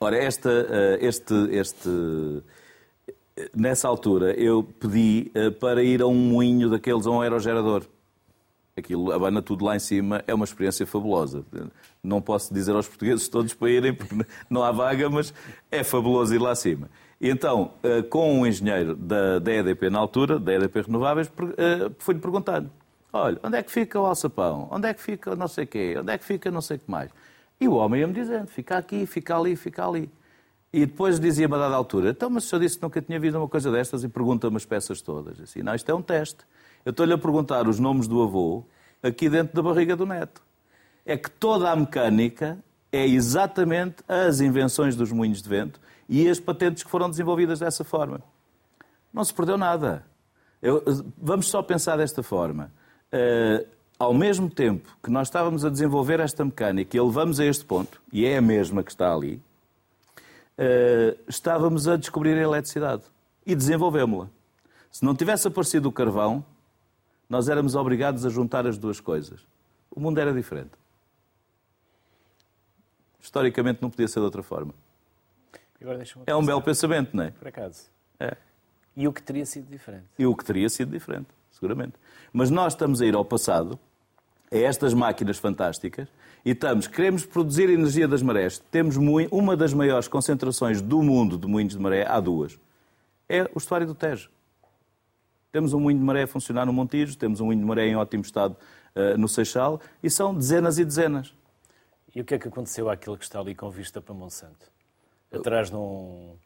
[0.00, 2.42] Ora, esta, eh, este, este,
[3.54, 7.82] nessa altura eu pedi eh, para ir a um moinho daqueles, a um aerogerador.
[8.76, 11.44] Aquilo abana tudo lá em cima, é uma experiência fabulosa.
[12.00, 14.14] Não posso dizer aos portugueses todos para irem, porque
[14.48, 15.34] não há vaga, mas
[15.68, 16.88] é fabuloso ir lá acima.
[17.20, 21.28] E então, eh, com um engenheiro da, da EDP na altura, da EDP Renováveis,
[21.98, 22.70] fui-lhe perguntando:
[23.12, 24.68] olha, onde é que fica o alçapão?
[24.70, 25.96] Onde é que fica não sei o quê?
[25.98, 27.10] Onde é que fica não sei o que mais?
[27.60, 30.10] E o homem ia-me dizendo, fica aqui, fica ali, fica ali.
[30.72, 33.36] E depois dizia-me a dada altura, então, mas o senhor disse que nunca tinha visto
[33.36, 35.40] uma coisa destas e pergunta-me as peças todas.
[35.40, 36.44] Assim, não, isto é um teste.
[36.84, 38.64] Eu estou-lhe a perguntar os nomes do avô
[39.02, 40.42] aqui dentro da barriga do neto.
[41.06, 42.58] É que toda a mecânica
[42.92, 47.82] é exatamente as invenções dos moinhos de vento e as patentes que foram desenvolvidas dessa
[47.82, 48.22] forma.
[49.12, 50.04] Não se perdeu nada.
[50.60, 50.82] Eu,
[51.16, 52.72] vamos só pensar desta forma.
[53.12, 53.66] Uh,
[53.98, 57.64] ao mesmo tempo que nós estávamos a desenvolver esta mecânica e a levamos a este
[57.64, 59.42] ponto, e é a mesma que está ali,
[60.56, 63.02] uh, estávamos a descobrir a eletricidade
[63.44, 64.28] e desenvolvemos-la.
[64.90, 66.44] Se não tivesse aparecido o carvão,
[67.28, 69.46] nós éramos obrigados a juntar as duas coisas.
[69.90, 70.70] O mundo era diferente.
[73.20, 74.72] Historicamente não podia ser de outra forma.
[76.26, 77.30] é um belo pensamento, não é?
[77.32, 77.90] Por acaso.
[78.18, 78.36] É.
[78.96, 80.06] E o que teria sido diferente?
[80.18, 81.94] E o que teria sido diferente, seguramente.
[82.32, 83.78] Mas nós estamos a ir ao passado
[84.50, 86.08] a estas máquinas fantásticas
[86.44, 88.58] e estamos, queremos produzir energia das marés.
[88.70, 92.58] Temos uma das maiores concentrações do mundo de moinhos de maré, há duas.
[93.28, 94.30] É o estuário do Tejo.
[95.52, 97.96] Temos um moinho de maré a funcionar no Montijo, temos um moinho de maré em
[97.96, 98.56] ótimo estado
[98.94, 101.34] uh, no Seixal e são dezenas e dezenas.
[102.14, 104.70] E o que é que aconteceu àquele que está ali com vista para Monsanto?
[105.32, 106.36] Atrás de um,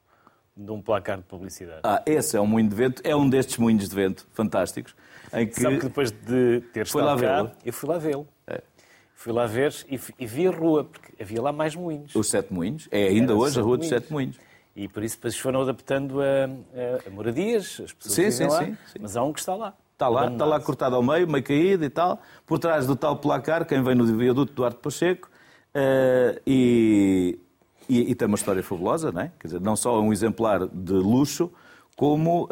[0.56, 1.80] de um placar de publicidade.
[1.84, 4.94] Ah, esse é um moinho de vento, é um destes moinhos de vento fantásticos.
[5.32, 5.60] Em que...
[5.60, 8.28] Sabe que depois de ter estado lá cá, eu fui lá vê-lo.
[8.46, 8.62] É.
[9.14, 12.14] Fui lá ver e, e, vi a rua, porque havia lá mais moinhos.
[12.14, 12.88] Os Sete Moinhos.
[12.90, 14.36] É ainda hoje a Rua dos Sete Moinhos.
[14.74, 18.64] E por isso depois foram adaptando a, a, a moradias, as pessoas sim, sim, lá,
[18.64, 19.74] sim, sim, mas há um que está lá.
[19.92, 22.20] Está lá, está lá cortado ao meio, meio caído e tal.
[22.44, 25.30] Por trás do tal placar, quem vem no viaduto Duarte Pacheco.
[25.74, 27.38] Uh, e,
[28.00, 29.32] e, e, tem uma história fabulosa, não é?
[29.38, 31.50] Quer dizer, não só é um exemplar de luxo,
[31.96, 32.48] como uh,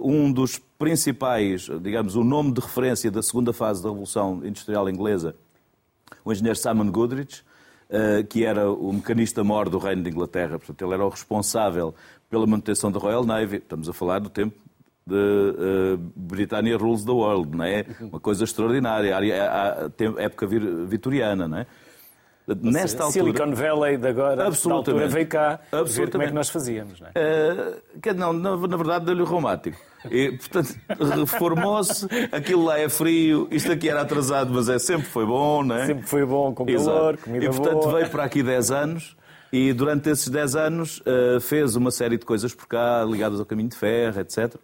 [0.00, 5.34] um dos principais, digamos, o nome de referência da segunda fase da Revolução Industrial Inglesa,
[6.24, 7.42] o engenheiro Simon Goodrich,
[7.90, 10.58] uh, que era o mecanista-mor do Reino de Inglaterra.
[10.58, 11.94] Portanto, ele era o responsável
[12.30, 13.56] pela manutenção da Royal Navy.
[13.56, 14.56] Estamos a falar do tempo
[15.06, 17.84] de uh, Britannia Rules the World, não é?
[18.00, 20.46] Uma coisa extraordinária, a, a, a época
[20.86, 21.66] vitoriana, não é?
[22.62, 26.48] Nesta altura, Silicon Valley de agora, absolutamente, altura veio cá ver como é que nós
[26.48, 26.98] fazíamos.
[27.00, 27.72] Não, é?
[27.74, 29.78] uh, não na, na verdade deu-lhe o reumático.
[30.10, 30.74] E, portanto,
[31.16, 35.76] reformou-se, aquilo lá é frio, isto aqui era atrasado, mas é, sempre foi bom, não
[35.76, 35.86] é?
[35.86, 37.18] Sempre foi bom, com calor, Exato.
[37.18, 37.94] comida E, portanto, boa.
[37.94, 39.16] veio para aqui 10 anos
[39.52, 43.46] e durante esses 10 anos uh, fez uma série de coisas por cá, ligadas ao
[43.46, 44.54] caminho de ferro, etc.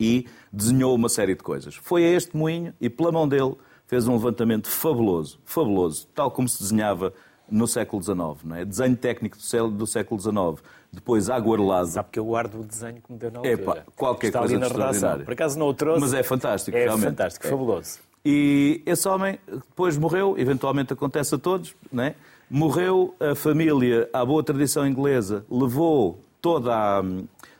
[0.00, 1.74] E desenhou uma série de coisas.
[1.74, 3.54] Foi a este moinho e, pela mão dele,
[3.88, 7.12] fez um levantamento fabuloso, fabuloso, tal como se desenhava
[7.50, 8.64] no século XIX, não é?
[8.64, 9.38] Desenho técnico
[9.72, 11.88] do século XIX, depois aguarelado.
[11.88, 13.54] Sabe que eu guardo o desenho que me deu na altura.
[13.54, 15.20] Epa, qualquer Está coisa ali na redação.
[15.24, 16.00] Por acaso não o trouxe.
[16.02, 17.06] Mas é fantástico, é realmente.
[17.06, 17.50] fantástico, é.
[17.50, 17.98] fabuloso.
[18.22, 22.14] E esse homem depois morreu, eventualmente acontece a todos, não é?
[22.50, 27.02] Morreu, a família, à boa tradição inglesa, levou toda a,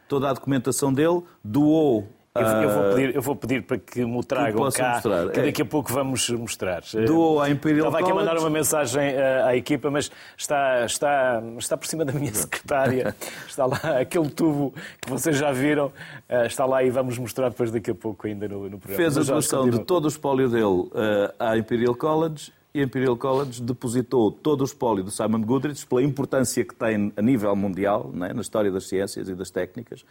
[0.06, 2.06] toda a documentação dele, doou
[2.40, 5.30] eu, eu, vou ah, pedir, eu vou pedir para que me tragam cá, mostrar.
[5.30, 6.82] que daqui a pouco vamos mostrar.
[7.06, 11.42] Do à Imperial Estava aqui a mandar uma mensagem eh, à equipa, mas está, está,
[11.58, 13.14] está por cima da minha secretária.
[13.48, 15.90] Está lá aquele tubo que vocês já viram,
[16.28, 18.96] eh, está lá e vamos mostrar depois daqui a pouco ainda no, no programa.
[18.96, 23.16] Fez a doação de todo o espólio dele eh, à Imperial College e a Imperial
[23.16, 28.12] College depositou todo o espólio do Simon Goodrich, pela importância que tem a nível mundial,
[28.14, 28.32] é?
[28.32, 30.04] na história das ciências e das técnicas,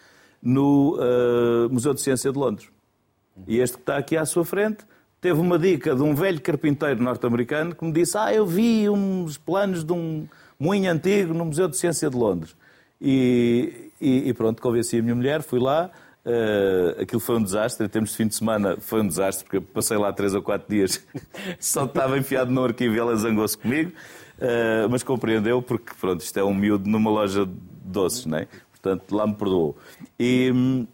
[0.48, 2.70] no uh, Museu de Ciência de Londres.
[3.46, 4.86] E este que está aqui à sua frente
[5.20, 9.38] teve uma dica de um velho carpinteiro norte-americano que me disse: Ah, eu vi uns
[9.38, 10.26] planos de um
[10.58, 12.56] moinho antigo no Museu de Ciência de Londres.
[13.00, 15.92] E, e, e pronto, convenci a minha mulher, fui lá.
[16.26, 17.86] Uh, aquilo foi um desastre.
[17.86, 20.74] Em termos de fim de semana, foi um desastre, porque passei lá três ou quatro
[20.74, 21.06] dias,
[21.60, 23.92] só estava enfiado no arquivo e ela zangou-se comigo.
[24.38, 28.48] Uh, mas compreendeu, porque pronto, isto é um miúdo numa loja de doces, não é?
[28.88, 29.78] Portanto, lá me perdoou.
[30.18, 30.88] E,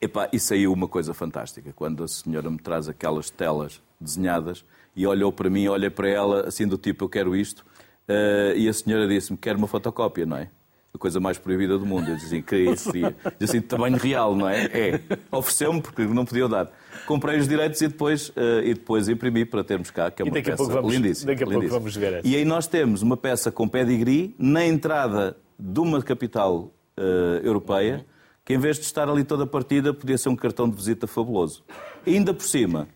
[0.00, 1.72] epá, e saiu uma coisa fantástica.
[1.74, 6.46] Quando a senhora me traz aquelas telas desenhadas e olhou para mim, olha para ela,
[6.46, 7.64] assim do tipo, eu quero isto.
[8.08, 10.48] Uh, e a senhora disse-me, quero uma fotocópia, não é?
[10.94, 12.08] A coisa mais proibida do mundo.
[12.08, 13.14] Eu disse assim, que isso seria?
[13.38, 14.64] Disse assim, de tamanho real, não é?
[14.66, 15.00] É.
[15.32, 16.70] Ofereceu-me, porque não podia dar.
[17.06, 20.32] Comprei os direitos e depois, uh, e depois imprimi para termos cá, que é uma
[20.32, 21.32] peça vamos, lindíssima.
[21.32, 22.26] Daqui a pouco vamos ver essa.
[22.26, 28.04] E aí nós temos uma peça com pedigree na entrada de uma capital uh, europeia,
[28.44, 31.06] que em vez de estar ali toda a partida, podia ser um cartão de visita
[31.06, 31.64] fabuloso.
[32.06, 32.88] E ainda por cima,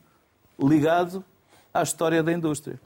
[0.59, 1.25] ligado
[1.73, 2.81] à história da indústria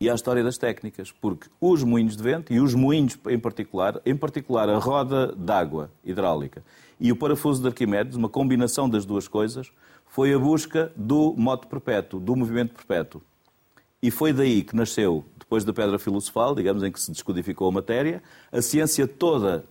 [0.00, 4.00] e à história das técnicas, porque os moinhos de vento, e os moinhos em particular,
[4.06, 6.62] em particular a roda d'água hidráulica
[7.00, 9.70] e o parafuso de Arquimedes, uma combinação das duas coisas,
[10.06, 13.22] foi a busca do moto perpétuo, do movimento perpétuo.
[14.02, 17.72] E foi daí que nasceu, depois da pedra filosofal, digamos, em que se descodificou a
[17.72, 19.64] matéria, a ciência toda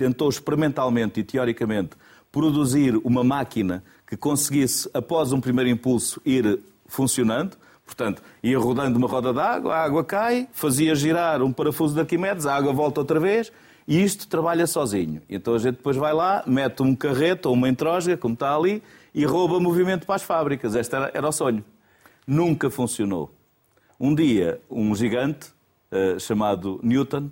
[0.00, 1.90] tentou experimentalmente e teoricamente
[2.32, 7.54] produzir uma máquina que conseguisse, após um primeiro impulso, ir funcionando.
[7.84, 12.46] Portanto, ia rodando uma roda d'água, a água cai, fazia girar um parafuso de Arquimedes,
[12.46, 13.52] a água volta outra vez
[13.86, 15.20] e isto trabalha sozinho.
[15.28, 18.82] Então a gente depois vai lá, mete um carreto ou uma entrósga, como está ali,
[19.14, 20.74] e rouba movimento para as fábricas.
[20.74, 21.62] Este era, era o sonho.
[22.26, 23.30] Nunca funcionou.
[23.98, 25.48] Um dia, um gigante
[25.92, 27.28] uh, chamado Newton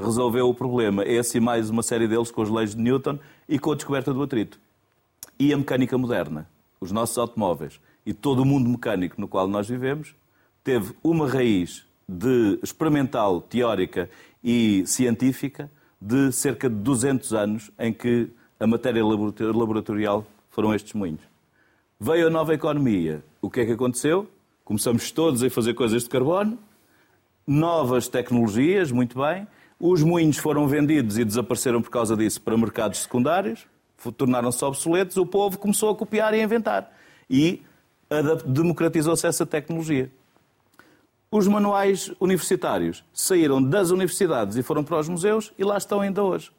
[0.00, 1.04] resolveu o problema.
[1.04, 4.12] Esse e mais uma série deles com as leis de Newton e com a descoberta
[4.12, 4.58] do atrito.
[5.38, 6.48] E a mecânica moderna,
[6.80, 10.14] os nossos automóveis e todo o mundo mecânico no qual nós vivemos,
[10.64, 14.10] teve uma raiz de experimental, teórica
[14.42, 21.20] e científica de cerca de 200 anos em que a matéria laboratorial foram estes moinhos.
[21.98, 23.22] Veio a nova economia.
[23.40, 24.28] O que é que aconteceu?
[24.64, 26.58] Começamos todos a fazer coisas de carbono,
[27.46, 29.46] novas tecnologias, muito bem.
[29.80, 33.66] Os moinhos foram vendidos e desapareceram por causa disso para mercados secundários,
[34.14, 35.16] tornaram-se obsoletos.
[35.16, 36.92] O povo começou a copiar e a inventar.
[37.30, 37.62] E
[38.44, 40.10] democratizou-se essa tecnologia.
[41.30, 46.22] Os manuais universitários saíram das universidades e foram para os museus e lá estão ainda
[46.22, 46.50] hoje.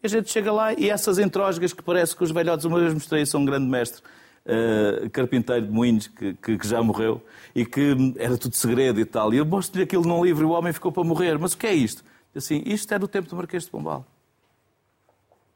[0.00, 3.22] A gente chega lá e essas entrósgas que parece que os velhotes, uma vez mostrei
[3.22, 4.02] isso a um grande mestre,
[4.46, 7.20] uh, carpinteiro de Moinhos, que, que, que, já morreu,
[7.54, 9.34] e que era tudo segredo e tal.
[9.34, 11.36] E eu mostro-lhe aquilo num livro e o homem ficou para morrer.
[11.38, 12.04] Mas o que é isto?
[12.34, 14.04] Assim, isto é do tempo do Marquês de Pombal.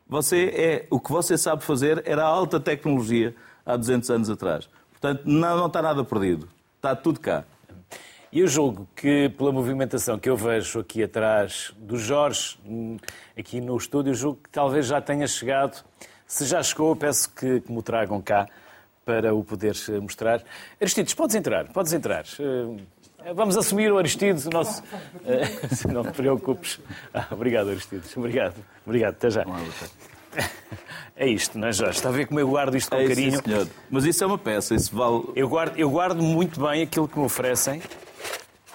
[0.09, 4.69] Você é, o que você sabe fazer era alta tecnologia há 200 anos atrás.
[4.91, 6.49] Portanto, não, não está nada perdido.
[6.77, 7.45] Está tudo cá.
[8.31, 12.59] E eu julgo que, pela movimentação que eu vejo aqui atrás do Jorge,
[13.39, 15.85] aqui no estúdio, julgo que talvez já tenha chegado.
[16.27, 18.49] Se já chegou, peço que, que me tragam cá
[19.05, 20.43] para o poder mostrar.
[20.81, 22.25] Aristides, podes entrar, podes entrar.
[23.25, 24.83] Eh, vamos assumir o Aristides, o nosso.
[25.25, 25.49] Eh,
[25.93, 26.81] não te preocupes.
[27.13, 28.17] Ah, obrigado, Aristides.
[28.17, 28.55] Obrigado.
[28.87, 29.45] Obrigado, até já.
[31.15, 31.99] É isto, não é, Jorge?
[31.99, 33.35] Está a ver como eu guardo isto com é carinho?
[33.35, 33.69] Isso, senhor.
[33.91, 35.25] Mas isso é uma peça, isso vale.
[35.37, 37.83] Eu guardo, eu guardo muito bem aquilo que me oferecem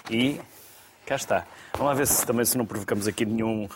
[0.08, 0.40] e
[1.04, 1.46] cá está.
[1.72, 3.68] Vamos lá ver se também se não provocamos aqui nenhum,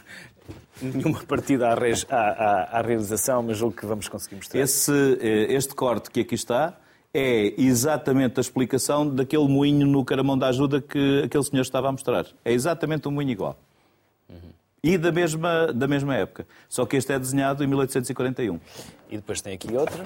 [0.80, 4.60] nenhuma partida à, à, à, à, realização, mas julgo que vamos conseguir mostrar.
[4.60, 6.72] Esse, eh, este corte que aqui está
[7.14, 11.92] é exatamente a explicação daquele moinho no Caramão da Ajuda que aquele senhor estava a
[11.92, 12.26] mostrar.
[12.44, 13.58] É exatamente um moinho igual.
[14.28, 14.50] Uhum.
[14.82, 16.46] E da mesma, da mesma época.
[16.68, 18.58] Só que este é desenhado em 1841.
[19.10, 20.02] E depois tem aqui outro.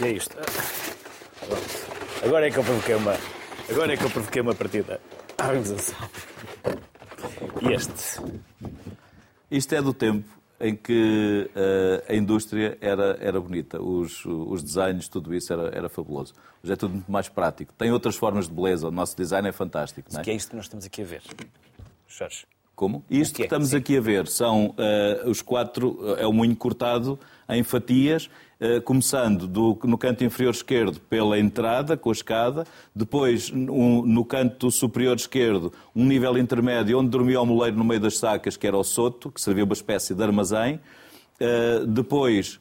[0.00, 0.36] E é isto.
[2.24, 3.16] Agora é que eu provoquei uma,
[3.70, 4.98] Agora é que eu provoquei uma partida
[5.38, 6.08] organização.
[7.60, 8.22] E este?
[9.50, 15.08] Isto é do tempo em que uh, a indústria era, era bonita, os, os designs,
[15.08, 16.34] tudo isso era, era fabuloso.
[16.62, 17.72] Hoje é tudo muito mais prático.
[17.74, 20.08] Tem outras formas de beleza, o nosso design é fantástico.
[20.12, 20.24] Não é?
[20.24, 21.22] que é isto que nós estamos aqui a ver,
[22.08, 22.44] Jorge?
[22.74, 23.04] Como?
[23.10, 23.44] Isto que, é?
[23.44, 23.76] que, estamos Sim.
[23.76, 27.18] aqui a ver são uh, os quatro, é o moinho cortado
[27.48, 28.47] em fatias eh,
[28.84, 34.70] começando do, no canto inferior esquerdo pela entrada, com a escada, depois um, no canto
[34.70, 38.76] superior esquerdo um nível intermédio onde dormia o moleiro no meio das sacas, que era
[38.76, 40.80] o soto, que servia uma espécie de armazém,
[41.40, 42.58] uh, depois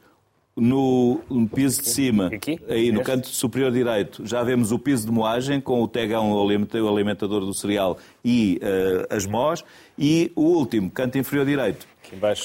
[0.57, 1.21] no
[1.53, 2.59] piso de cima, Aqui?
[2.67, 6.89] aí no canto superior direito, já vemos o piso de moagem com o tegão, o
[6.89, 9.63] alimentador do cereal e uh, as mós.
[9.97, 11.87] E o último, canto inferior direito,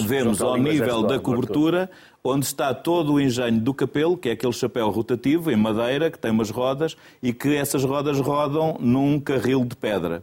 [0.06, 1.90] vemos ao nível da cobertura
[2.24, 6.18] onde está todo o engenho do capelo, que é aquele chapéu rotativo em madeira, que
[6.18, 10.22] tem umas rodas, e que essas rodas rodam num carril de pedra.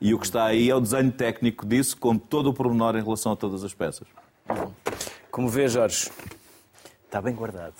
[0.00, 3.02] E o que está aí é o desenho técnico disso, com todo o pormenor em
[3.02, 4.06] relação a todas as peças.
[5.30, 6.10] Como vê, Jorge,
[7.08, 7.74] está bem guardado.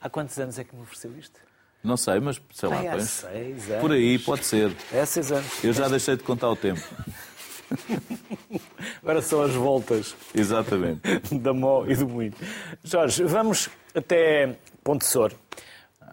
[0.00, 1.40] Há quantos anos é que me ofereceu isto?
[1.82, 2.76] Não sei, mas sei lá.
[2.76, 3.80] Ai, há seis anos.
[3.80, 4.74] Por aí, pode ser.
[4.92, 5.64] É seis anos.
[5.64, 6.80] Eu já deixei de contar o tempo.
[9.00, 10.16] Agora são as voltas.
[10.34, 11.00] Exatamente.
[11.38, 12.34] Da Mó e do Moinho.
[12.82, 15.32] Jorge, vamos até Ponte Sor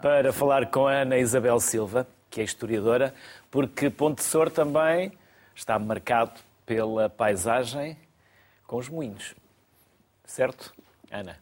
[0.00, 3.12] para falar com a Ana Isabel Silva, que é historiadora,
[3.50, 5.12] porque Ponte Sor também
[5.54, 7.98] está marcado pela paisagem
[8.66, 9.34] com os moinhos.
[10.24, 10.72] Certo,
[11.10, 11.41] Ana?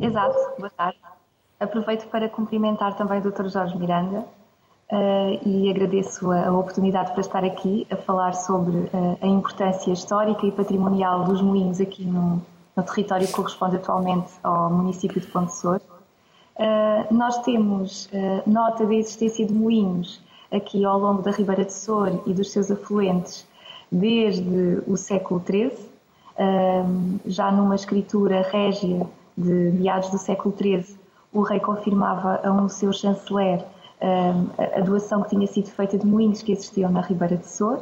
[0.00, 0.98] Exato, boa tarde.
[1.58, 3.48] Aproveito para cumprimentar também o Dr.
[3.48, 4.24] Jorge Miranda,
[4.90, 10.46] Uh, e agradeço a, oportunidade para estar aqui a falar sobre uh, a importância histórica
[10.46, 12.40] e patrimonial dos moinhos aqui no,
[12.74, 15.78] no território que corresponde atualmente ao município de Ponte Sor.
[16.56, 18.08] Uh, nós temos
[18.46, 22.70] nota da existência de moinhos aqui ao longo da Ribeira de Sor e dos seus
[22.70, 23.46] afluentes
[23.92, 25.72] desde o século XIII,
[27.26, 29.06] já numa escritura régia
[29.38, 30.98] de meados do século XIII,
[31.32, 33.64] o rei confirmava a um seu chanceler
[34.76, 37.80] a doação que tinha sido feita de moinhos que existiam na Ribeira de Sor.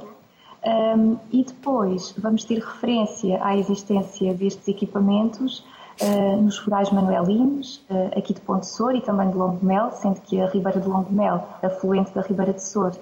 [0.64, 5.64] Um, e depois vamos ter referência à existência destes equipamentos
[6.00, 7.84] uh, nos forais manuelinos,
[8.16, 12.12] aqui de Ponte Sor e também de Longomel, sendo que a Ribeira de Longomel, afluente
[12.12, 12.92] da Ribeira de Sor,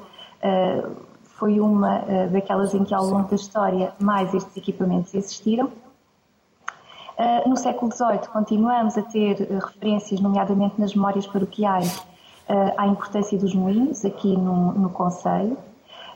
[1.22, 5.70] foi uma daquelas em que ao longo da história mais estes equipamentos existiram.
[7.47, 12.05] No século XVIII continuamos a ter referências, nomeadamente nas memórias paroquiais,
[12.49, 15.57] uh, à importância dos moinhos aqui no, no Conselho.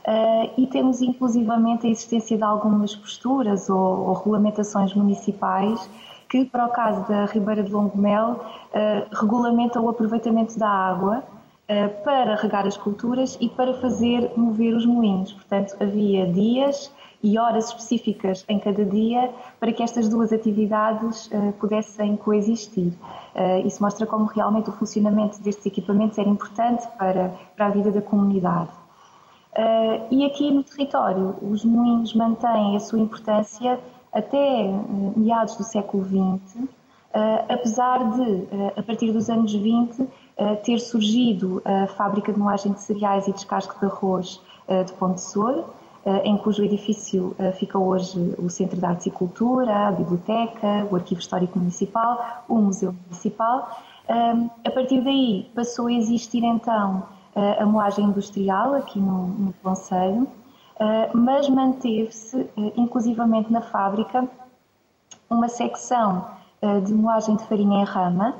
[0.07, 5.88] Uh, e temos inclusivamente a existência de algumas posturas ou, ou, regulamentações municipais
[6.30, 11.22] que, para o caso da Ribeira de Longomel, uh, regulamentam o aproveitamento da água
[11.68, 15.32] uh, para regar as culturas e para fazer mover os moinhos.
[15.32, 16.90] Portanto, havia dias
[17.22, 22.92] e horas específicas em cada dia para que estas duas atividades pudessem coexistir.
[23.64, 28.00] Isso mostra como realmente o funcionamento destes equipamentos era importante para, para a vida da
[28.00, 28.70] comunidade.
[30.10, 33.80] E aqui no território, os moinhos mantêm a sua importância
[34.12, 34.70] até
[35.16, 36.68] meados do século XX,
[37.48, 38.46] apesar de,
[38.76, 40.08] a partir dos anos 20,
[40.62, 44.40] ter surgido a fábrica de moagem de cereais e descasque de arroz
[44.86, 45.64] de Ponte Sor,
[46.24, 51.20] em cujo edifício fica hoje o Centro de Artes e Cultura, a Biblioteca, o Arquivo
[51.20, 53.68] Histórico Municipal, o Museu Municipal.
[54.64, 57.02] A partir daí passou a existir então
[57.34, 60.26] a moagem industrial aqui no, no Conselho,
[61.12, 64.26] mas manteve-se inclusivamente na fábrica
[65.28, 66.26] uma secção
[66.84, 68.34] de moagem de farinha em rama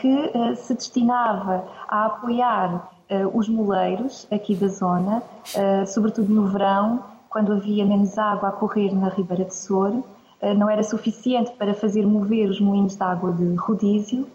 [0.00, 2.90] que se destinava a apoiar
[3.32, 5.22] os moleiros aqui da zona,
[5.86, 10.04] sobretudo no verão, quando havia menos água a correr na Ribeira de Soro,
[10.56, 14.26] não era suficiente para fazer mover os moinhos de água de rodízio,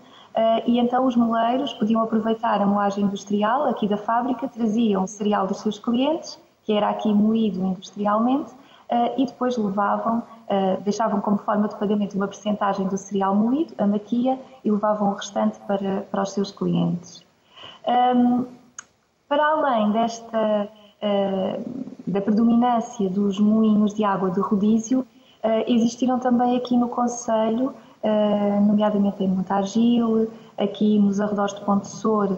[0.65, 5.57] e então os moleiros podiam aproveitar a moagem industrial aqui da fábrica, traziam cereal dos
[5.59, 8.51] seus clientes, que era aqui moído industrialmente,
[9.17, 10.21] e depois levavam,
[10.83, 15.13] deixavam como forma de pagamento uma percentagem do cereal moído, a maquia, e levavam o
[15.15, 17.25] restante para, para os seus clientes.
[19.27, 20.69] Para além desta
[22.07, 25.05] da predominância dos moinhos de água de rodízio,
[25.67, 27.73] existiram também aqui no Conselho,
[28.65, 32.37] nomeadamente em Montargil, aqui nos arredores de Ponte Sor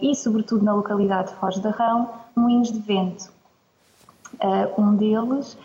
[0.00, 3.32] e sobretudo na localidade de Foz da Rão, moinhos de vento.
[4.76, 5.56] Um deles,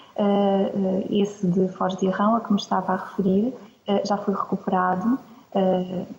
[1.10, 3.54] esse de Foz de Arrão, a que me estava a referir,
[4.06, 5.20] já foi recuperado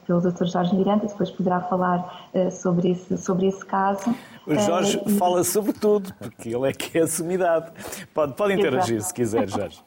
[0.06, 0.44] pelo Dr.
[0.46, 4.14] Jorge Miranda, depois poderá falar uh, sobre, esse, sobre esse caso.
[4.46, 5.44] O Jorge uh, fala e...
[5.44, 7.72] sobre tudo, porque ele é que é a sumidade.
[8.12, 9.82] Pode, pode interagir se quiser, Jorge.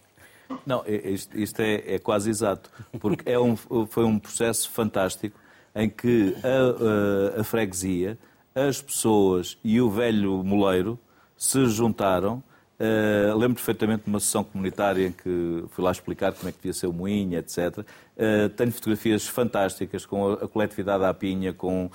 [0.66, 2.70] Não, isto, isto é, é, quase exato,
[3.00, 5.38] porque é um, foi um processo fantástico
[5.76, 8.18] em que a, a, a freguesia,
[8.56, 10.98] as pessoas e o velho moleiro
[11.38, 12.42] se juntaram
[12.80, 16.60] Uh, lembro perfeitamente de uma sessão comunitária em que fui lá explicar como é que
[16.60, 17.80] devia ser o moinho, etc.
[17.80, 17.84] Uh,
[18.16, 21.90] eh, tenho fotografias fantásticas com a, coletividade à pinha, com uh,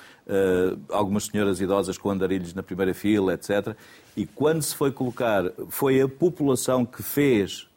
[0.91, 3.77] algumas senhoras idosas com andarilhos na primeira fila, etc.
[4.17, 7.69] E quando se foi colocar, foi a população que fez,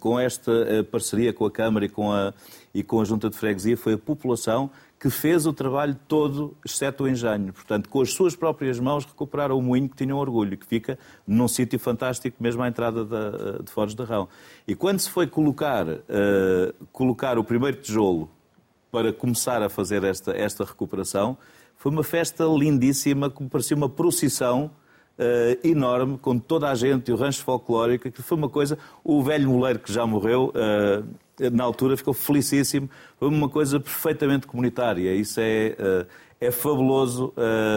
[0.00, 0.50] com esta
[0.90, 2.34] parceria com a Câmara e com a,
[2.74, 4.68] e com a Junta de Freguesia, foi a população
[4.98, 7.52] que fez o trabalho todo, exceto o engenho.
[7.52, 11.46] Portanto, com as suas próprias mãos, recuperaram o moinho que tinham orgulho, que fica num
[11.46, 14.28] sítio fantástico, mesmo à entrada da, de Foz de Rão.
[14.66, 18.30] E quando se foi colocar, uh, colocar o primeiro tijolo
[18.90, 21.36] para começar a fazer esta, esta recuperação,
[21.76, 24.70] foi uma festa lindíssima, que parecia uma procissão
[25.18, 28.78] Uh, enorme, com toda a gente e o rancho folclórico, que foi uma coisa.
[29.02, 32.88] O velho moleiro que já morreu, uh, na altura ficou felicíssimo.
[33.18, 35.14] Foi uma coisa perfeitamente comunitária.
[35.14, 36.06] Isso é, eh,
[36.40, 37.34] é fabuloso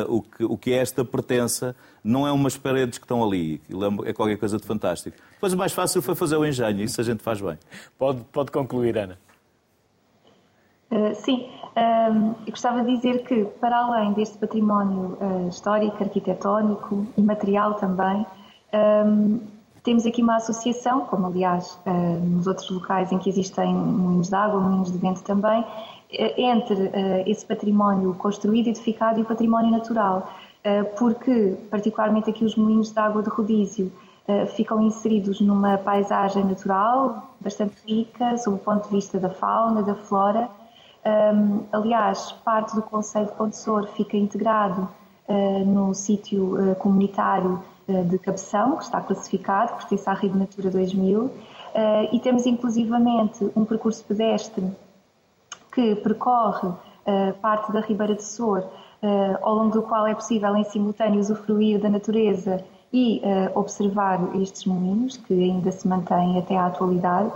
[0.08, 1.76] o que, o que é esta pertença.
[2.02, 3.62] Não é umas paredes que estão ali.
[4.06, 5.18] É qualquer coisa de fantástico.
[5.34, 6.82] Depois o mais fácil foi fazer o engenho.
[6.82, 7.58] Isso a gente faz bem.
[7.98, 9.20] Pode, pode concluir, Ana.
[10.92, 17.22] Uh, sim, eu gostava de dizer que, para além deste património uh, histórico, arquitetónico e
[17.22, 18.26] material também,
[19.84, 24.36] temos aqui uma associação, como aliás eh, nos outros locais em que existem moinhos de
[24.36, 25.66] água, moinhos de vento também,
[26.12, 26.92] eh, entre
[27.26, 30.30] esse património construído, edificado e o património natural,
[31.00, 33.92] porque, particularmente aqui os moinhos de água de rodízio,
[34.56, 39.96] ficam inseridos numa paisagem natural bastante rica, sob o ponto de vista da fauna, da
[39.96, 40.50] flora.
[41.72, 44.88] Aliás, parte do Conselho de Sor fica integrado
[45.66, 51.32] no sítio comunitário eh, de Cabeção, que está classificado, pertence à Rede Natura 2000,
[51.74, 54.64] eh, e temos inclusivamente um percurso pedestre
[55.72, 56.70] que percorre
[57.42, 58.64] parte da Ribeira de Sor,
[59.42, 63.20] ao longo do qual é possível em simultâneo usufruir da natureza e
[63.56, 67.32] observar estes moinhos, que ainda se mantêm até à atualidade.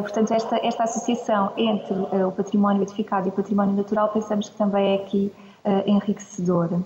[0.00, 1.94] Portanto, esta, esta associação entre
[2.24, 5.32] o património edificado e o património natural pensamos que também é aqui
[5.86, 6.80] enriquecedora.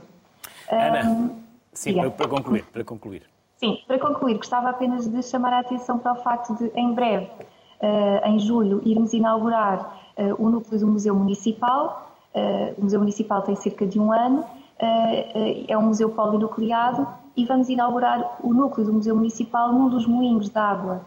[0.70, 1.30] Ana.
[1.76, 3.22] Sim, para, para, concluir, para concluir.
[3.58, 7.26] Sim, para concluir, gostava apenas de chamar a atenção para o facto de, em breve,
[7.26, 12.12] uh, em julho, irmos inaugurar uh, o núcleo do Museu Municipal.
[12.34, 14.44] Uh, o Museu Municipal tem cerca de um ano,
[15.68, 20.50] é um museu polinucleado e vamos inaugurar o núcleo do Museu Municipal num dos moinhos
[20.50, 21.00] de água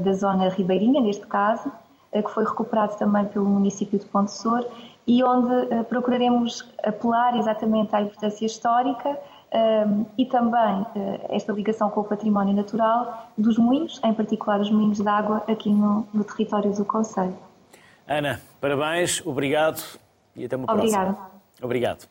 [0.00, 1.70] da zona ribeirinha, neste caso,
[2.12, 4.64] que foi recuperado também pelo município de Ponte Sor
[5.06, 9.18] e onde procuraremos apelar exatamente à importância histórica
[10.16, 10.86] e também
[11.28, 15.70] esta ligação com o património natural dos moinhos, em particular os moinhos de água aqui
[15.70, 17.36] no, no território do Conselho.
[18.08, 19.82] Ana, parabéns, obrigado
[20.34, 21.12] e até uma Obrigada.
[21.12, 21.30] próxima.
[21.62, 22.08] Obrigado.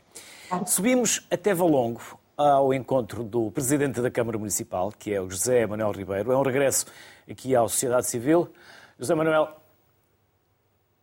[0.66, 2.02] Subimos até Valongo
[2.38, 6.32] ao encontro do Presidente da Câmara Municipal, que é o José Manuel Ribeiro.
[6.32, 6.86] É um regresso
[7.30, 8.52] aqui à sociedade civil.
[9.00, 9.62] José Manuel,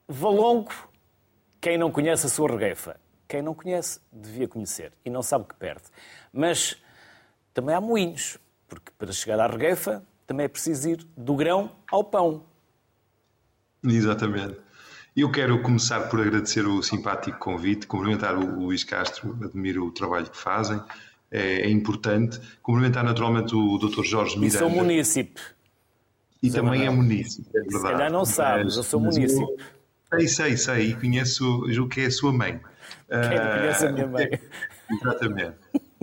[0.09, 0.72] Valongo,
[1.61, 5.49] quem não conhece a sua regueifa, quem não conhece devia conhecer e não sabe o
[5.49, 5.85] que perde.
[6.33, 6.76] Mas
[7.55, 12.05] também há moinhos, porque para chegar à regueifa também é preciso ir do grão ao
[12.05, 12.45] pão.
[13.85, 14.61] Exatamente.
[15.14, 20.30] Eu quero começar por agradecer o simpático convite, cumprimentar o Luís Castro, admiro o trabalho
[20.30, 20.83] que fazem,
[21.33, 22.39] é, é importante.
[22.62, 24.05] Cumprimentar naturalmente o Dr.
[24.05, 24.57] Jorge Miranda.
[24.57, 25.41] E sou munícipe.
[26.43, 26.93] E Zé também Manuel.
[26.93, 27.76] é munícipe, é verdade.
[27.76, 29.47] Se calhar não sabes, mas, eu sou munícipe.
[30.11, 32.61] sei, sei, sei, e conheço, julgo que é a sua mãe.
[33.09, 34.28] Quem uh, conhece a minha mãe.
[34.91, 35.57] Exatamente.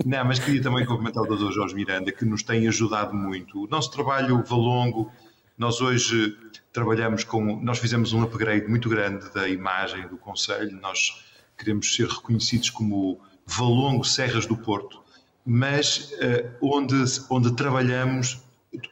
[0.04, 1.52] Não, mas queria também cumprimentar o Dr.
[1.52, 3.64] Jorge Miranda, que nos tem ajudado muito.
[3.64, 5.12] O nosso trabalho valongo,
[5.58, 6.36] nós hoje
[6.72, 7.60] trabalhamos com.
[7.62, 11.22] Nós fizemos um upgrade muito grande da imagem do Conselho, nós
[11.58, 15.02] queremos ser reconhecidos como Valongo Serras do Porto,
[15.44, 16.96] mas uh, onde,
[17.28, 18.42] onde trabalhamos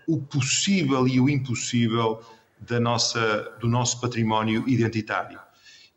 [0.06, 2.20] o possível e o impossível
[2.60, 5.38] da nossa, do nosso património identitário.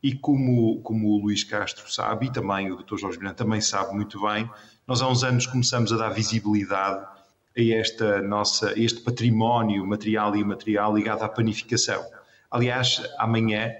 [0.04, 2.98] E como, como o Luís Castro sabe, e também o Dr.
[2.98, 4.50] Jorge Miranda também sabe muito bem,
[4.88, 7.06] nós há uns anos começamos a dar visibilidade
[7.58, 12.04] a esta nossa, este património material e imaterial ligado à panificação.
[12.50, 13.72] Aliás, amanhã,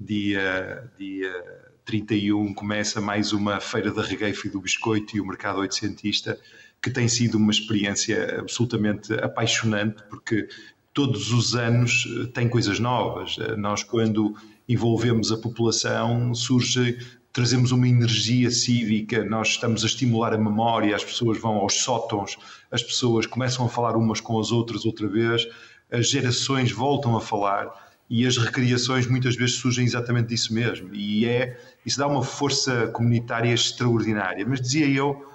[0.00, 5.60] dia, dia 31, começa mais uma Feira da Regueifa e do Biscoito e o Mercado
[5.60, 6.36] Oitocentista,
[6.82, 10.48] que tem sido uma experiência absolutamente apaixonante, porque
[10.92, 13.36] todos os anos eh, tem coisas novas.
[13.38, 14.34] Eh, nós, quando
[14.68, 16.98] envolvemos a população, surge
[17.32, 22.36] trazemos uma energia cívica, nós estamos a estimular a memória, as pessoas vão aos sótãos,
[22.68, 25.46] as pessoas começam a falar umas com as outras outra vez,
[25.92, 30.94] as gerações voltam a falar e as recriações muitas vezes surgem exatamente disso mesmo.
[30.94, 34.46] E é, isso dá uma força comunitária extraordinária.
[34.46, 35.26] Mas dizia eu,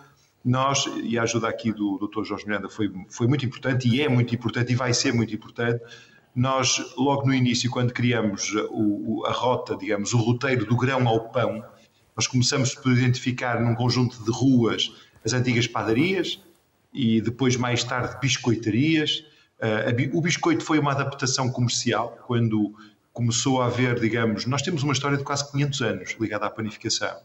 [0.43, 2.23] nós, e a ajuda aqui do Dr.
[2.23, 5.83] Jorge Miranda foi, foi muito importante e é muito importante e vai ser muito importante.
[6.33, 11.29] Nós, logo no início, quando criamos o, a rota, digamos, o roteiro do grão ao
[11.29, 11.63] pão,
[12.15, 14.93] nós começamos por identificar num conjunto de ruas
[15.23, 16.41] as antigas padarias
[16.93, 19.25] e depois, mais tarde, biscoitarias.
[19.61, 22.73] Uh, o biscoito foi uma adaptação comercial quando
[23.13, 27.15] começou a haver, digamos, nós temos uma história de quase 500 anos ligada à panificação.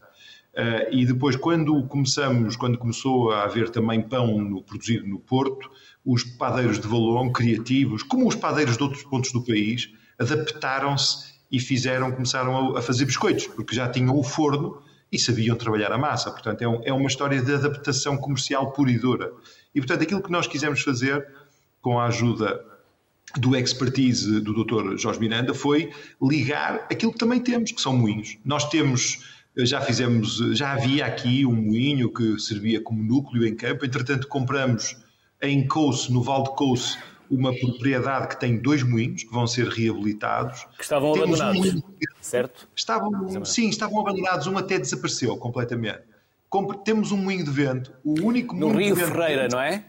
[0.53, 5.69] Uh, e depois, quando começamos, quando começou a haver também pão no, produzido no Porto,
[6.05, 11.59] os padeiros de Valongo, criativos, como os padeiros de outros pontos do país, adaptaram-se e
[11.59, 14.81] fizeram, começaram a, fazer biscoitos, porque já tinham o forno
[15.11, 16.31] e sabiam trabalhar a massa.
[16.31, 19.31] Portanto, é, um, é uma história de adaptação comercial pura e dura.
[19.73, 21.25] E, portanto, aquilo que nós quisemos fazer,
[21.81, 22.63] com a ajuda
[23.35, 24.97] do expertise do Dr.
[24.97, 28.37] Jorge Miranda, foi ligar aquilo que também temos, que são moinhos.
[28.43, 29.23] Nós temos,
[29.55, 34.97] já fizemos, já havia aqui um moinho que servia como núcleo em campo, entretanto compramos
[35.41, 36.97] em Couce, no Val de Couce,
[37.29, 40.65] uma propriedade que tem dois moinhos que vão ser reabilitados.
[40.77, 41.81] Que estavam Temos abandonados, um
[42.21, 42.69] certo?
[42.75, 46.01] Estavam, sim, estavam abandonados, um até desapareceu completamente.
[46.85, 49.83] Temos um moinho de vento, o único no moinho Rio de vento Ferreira, não é?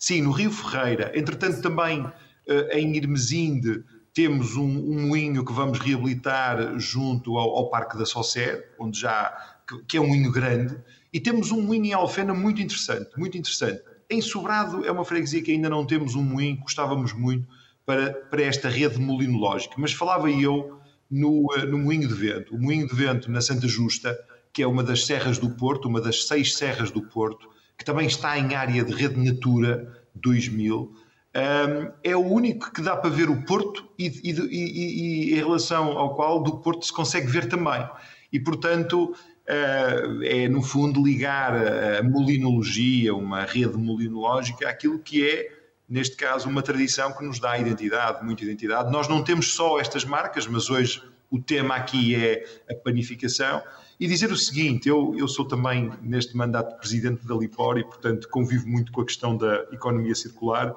[0.00, 1.12] Sim, no Rio Ferreira.
[1.14, 2.04] Entretanto, também
[2.48, 8.04] eh, em Irmesinde temos um, um moinho que vamos reabilitar junto ao, ao Parque da
[8.04, 9.32] Saucer, onde já
[9.68, 10.76] que, que é um moinho grande,
[11.12, 15.40] e temos um moinho em Alfena muito interessante, muito interessante em Sobrado é uma freguesia
[15.40, 17.46] que ainda não temos um moinho, gostávamos muito
[17.86, 19.76] para, para esta rede molinológica.
[19.78, 22.56] Mas falava eu no, eh, no Moinho de Vento.
[22.56, 24.18] O Moinho de Vento na Santa Justa,
[24.52, 27.48] que é uma das serras do Porto, uma das seis serras do Porto,
[27.80, 32.94] que também está em área de rede Natura 2000, um, é o único que dá
[32.94, 36.92] para ver o Porto e, e, e, e, em relação ao qual do Porto se
[36.92, 37.88] consegue ver também.
[38.30, 39.14] E, portanto,
[39.46, 45.48] é, no fundo, ligar a molinologia, uma rede molinológica, àquilo que é,
[45.88, 48.92] neste caso, uma tradição que nos dá identidade, muita identidade.
[48.92, 53.62] Nós não temos só estas marcas, mas hoje o tema aqui é a panificação.
[53.98, 58.28] E dizer o seguinte: eu, eu sou também, neste mandato, presidente da Lipor e, portanto,
[58.28, 60.74] convivo muito com a questão da economia circular.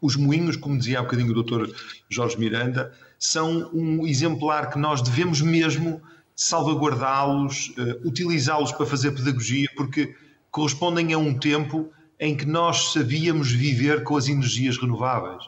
[0.00, 1.70] Os moinhos, como dizia há bocadinho o Dr.
[2.08, 6.00] Jorge Miranda, são um exemplar que nós devemos mesmo
[6.34, 10.14] salvaguardá-los, uh, utilizá-los para fazer pedagogia, porque
[10.50, 15.44] correspondem a um tempo em que nós sabíamos viver com as energias renováveis.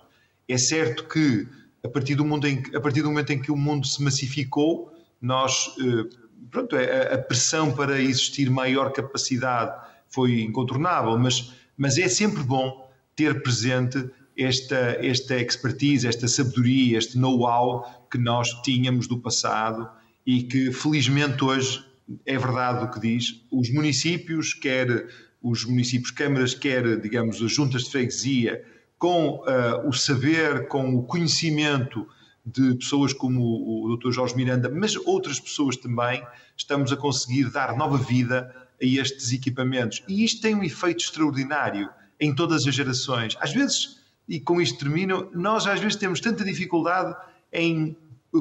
[0.49, 1.49] É certo que,
[1.85, 4.93] a partir do, mundo em, a partir do momento em que o mundo se massificou,
[5.21, 6.09] nós, uh,
[6.51, 9.75] pronto, a, a pressão para existir maior capacidade
[10.09, 17.19] foi incontornável, mas, mas é sempre bom ter presente esta, esta expertise, esta sabedoria, este
[17.19, 19.89] know-how que nós tínhamos do passado
[20.27, 21.85] e que felizmente hoje
[22.27, 25.09] é verdade o que diz, os municípios, quer
[25.43, 28.65] os municípios câmaras, quer, digamos, as juntas de freguesia,
[29.03, 32.07] com uh, o saber, com o conhecimento
[32.47, 34.13] de pessoas como o Dr.
[34.13, 36.25] Jorge Miranda, mas outras pessoas também,
[36.57, 40.05] estamos a conseguir dar nova vida a estes equipamentos.
[40.07, 41.91] E isto tem um efeito extraordinário
[42.21, 43.37] em todas as gerações.
[43.41, 47.13] Às vezes, e com isto termino, nós às vezes temos tanta dificuldade
[47.53, 47.97] em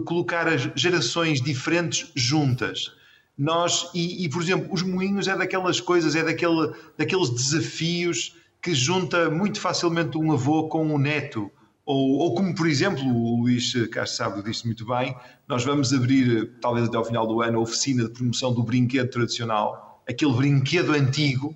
[0.05, 2.91] colocar as gerações diferentes juntas.
[3.35, 8.73] Nós, e, e, por exemplo, os moinhos é daquelas coisas, é daquele, daqueles desafios que
[8.75, 11.51] junta muito facilmente um avô com um neto.
[11.85, 15.15] Ou, ou como, por exemplo, o Luís Castro Sábio disse muito bem,
[15.47, 19.09] nós vamos abrir, talvez até ao final do ano, a oficina de promoção do brinquedo
[19.09, 21.55] tradicional, aquele brinquedo antigo,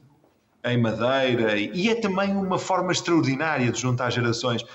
[0.65, 4.65] em madeira, e é também uma forma extraordinária de juntar gerações.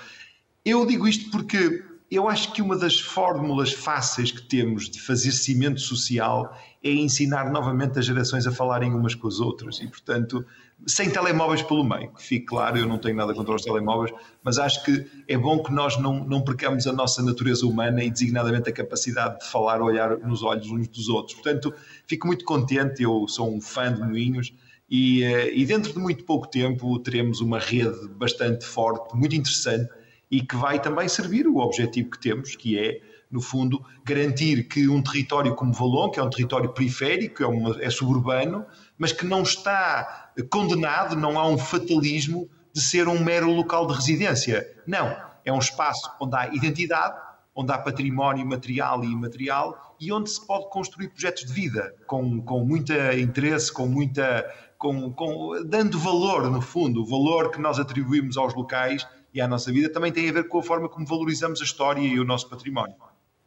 [0.63, 5.31] Eu digo isto porque eu acho que uma das fórmulas fáceis que temos de fazer
[5.31, 10.43] cimento social é ensinar novamente as gerações a falarem umas com as outras e, portanto,
[10.87, 14.11] sem telemóveis pelo meio, que fique claro, eu não tenho nada contra os telemóveis,
[14.43, 18.09] mas acho que é bom que nós não, não percamos a nossa natureza humana e
[18.09, 21.35] designadamente a capacidade de falar, olhar nos olhos uns dos outros.
[21.35, 21.71] Portanto,
[22.07, 24.51] fico muito contente, eu sou um fã de Moinhos
[24.89, 29.87] e, eh, e dentro de muito pouco tempo teremos uma rede bastante forte, muito interessante,
[30.31, 33.01] e que vai também servir o objetivo que temos, que é,
[33.31, 37.81] no fundo, garantir que um território como Valon, que é um território periférico, é, uma,
[37.81, 38.65] é suburbano,
[38.97, 43.93] mas que não está condenado, não há um fatalismo de ser um mero local de
[43.93, 44.67] residência.
[44.85, 45.15] Não,
[45.45, 47.15] é um espaço onde há identidade,
[47.55, 52.41] onde há património material e imaterial e onde se pode construir projetos de vida com,
[52.41, 54.45] com muito interesse, com muita.
[54.77, 59.47] Com, com, dando valor, no fundo, o valor que nós atribuímos aos locais e à
[59.47, 62.23] nossa vida também tem a ver com a forma como valorizamos a história e o
[62.23, 62.95] nosso património.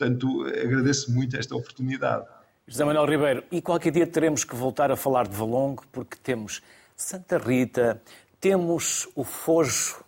[0.05, 2.27] Portanto, agradeço muito esta oportunidade.
[2.67, 6.63] José Manuel Ribeiro, e qualquer dia teremos que voltar a falar de Valongo, porque temos
[6.95, 8.03] Santa Rita,
[8.39, 10.05] temos o Fojo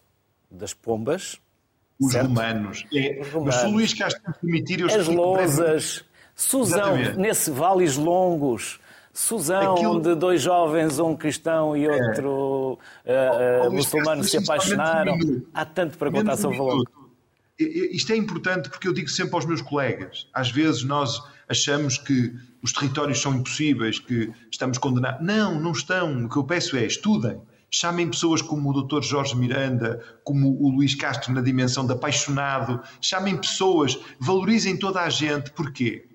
[0.50, 1.40] das Pombas.
[1.98, 2.28] Os certo?
[2.28, 2.84] romanos.
[2.94, 3.62] É, Os romanos.
[3.62, 8.78] Mas Luís Castro permitir, eu As lousas, Suzão, nesse Vales Longos,
[9.14, 10.00] Suzão Aquilo...
[10.02, 13.64] de dois jovens, um cristão e outro é.
[13.64, 15.16] uh, uh, muçulmano se apaixonaram.
[15.54, 17.05] Há tanto para contar sobre o valor.
[17.58, 22.34] Isto é importante porque eu digo sempre aos meus colegas, às vezes nós achamos que
[22.62, 25.24] os territórios são impossíveis, que estamos condenados.
[25.24, 26.26] Não, não estão.
[26.26, 27.40] O que eu peço é estudem.
[27.70, 29.02] Chamem pessoas como o Dr.
[29.02, 32.80] Jorge Miranda, como o Luís Castro na dimensão de apaixonado.
[33.00, 35.50] Chamem pessoas, valorizem toda a gente.
[35.52, 36.08] Porquê?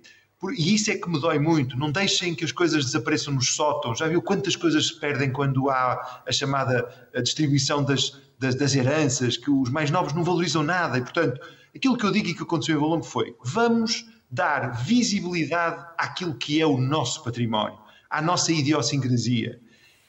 [0.57, 1.77] E isso é que me dói muito.
[1.77, 3.99] Não deixem que as coisas desapareçam nos sótãos.
[3.99, 6.87] Já viu quantas coisas se perdem quando há a chamada
[7.21, 10.97] distribuição das, das, das, heranças, que os mais novos não valorizam nada.
[10.97, 11.39] E, portanto,
[11.75, 16.59] aquilo que eu digo e que aconteceu em Valongo foi: vamos dar visibilidade àquilo que
[16.59, 17.77] é o nosso património,
[18.09, 19.59] à nossa idiosincrasia.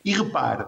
[0.03, 0.65] E repare,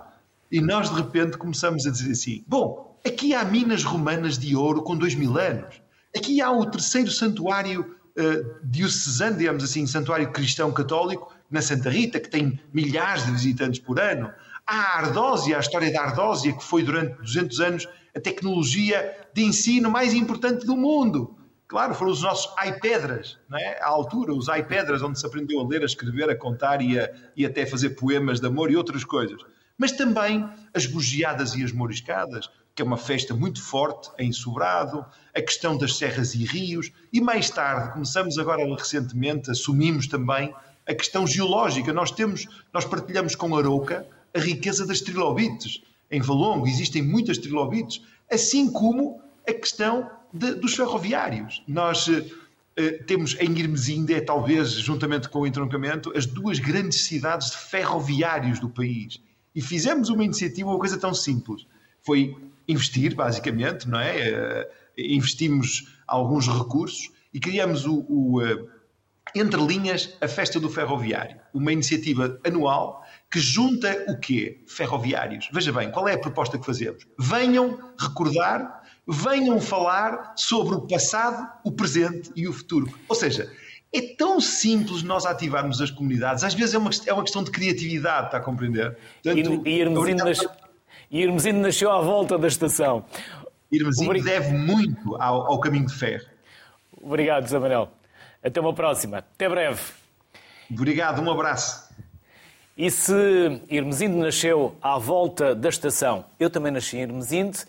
[0.52, 4.82] e nós de repente começamos a dizer assim: bom, aqui há minas romanas de ouro
[4.82, 5.80] com dois mil anos.
[6.14, 12.20] Aqui há o terceiro santuário uh, diocesano, digamos assim, santuário cristão católico, na Santa Rita,
[12.20, 14.30] que tem milhares de visitantes por ano.
[14.66, 19.90] A Ardósia, a história da Ardósia, que foi durante 200 anos a tecnologia de ensino
[19.90, 21.36] mais importante do mundo.
[21.66, 23.78] Claro, foram os nossos iPedras, não é?
[23.80, 27.10] à altura, os iPedras, onde se aprendeu a ler, a escrever, a contar e, a,
[27.36, 29.40] e até fazer poemas de amor e outras coisas.
[29.76, 35.04] Mas também as bugiadas e as moriscadas, que é uma festa muito forte em Sobrado,
[35.34, 40.54] a questão das serras e rios, e mais tarde, começamos agora recentemente, assumimos também
[40.86, 41.92] a questão geológica.
[41.92, 45.82] Nós temos, nós partilhamos com Arouca a riqueza das trilobites.
[46.10, 51.62] Em Valongo existem muitas trilobites, assim como a questão de, dos ferroviários.
[51.66, 52.08] Nós
[52.76, 57.56] eh, temos em Irmesinde, é talvez, juntamente com o entroncamento, as duas grandes cidades de
[57.58, 59.20] ferroviários do país.
[59.54, 61.66] E fizemos uma iniciativa, uma coisa tão simples.
[62.02, 64.30] Foi investir, basicamente, não é?
[64.30, 64.66] Uh,
[64.98, 68.68] investimos alguns recursos e criamos o, o uh,
[69.34, 73.03] Entre Linhas, a Festa do Ferroviário, uma iniciativa anual
[73.34, 74.62] que junta o quê?
[74.68, 75.48] Ferroviários.
[75.52, 77.04] Veja bem, qual é a proposta que fazemos?
[77.18, 82.88] Venham recordar, venham falar sobre o passado, o presente e o futuro.
[83.08, 83.52] Ou seja,
[83.92, 86.44] é tão simples nós ativarmos as comunidades.
[86.44, 88.96] Às vezes é uma, é uma questão de criatividade, está a compreender?
[89.24, 90.38] Portanto, e, e irmos indo nas
[91.10, 93.04] e Irmesino nasceu à volta da estação.
[93.72, 94.24] Irmesino Obrig...
[94.24, 96.24] deve muito ao, ao, caminho de ferro.
[97.02, 97.90] Obrigado, Zé Manuel.
[98.40, 99.18] Até uma próxima.
[99.18, 99.80] Até breve.
[100.70, 101.83] Obrigado, um abraço.
[102.76, 103.14] E se
[103.70, 107.60] Irmesinde nasceu à volta da estação, eu também nasci em Irmesinde,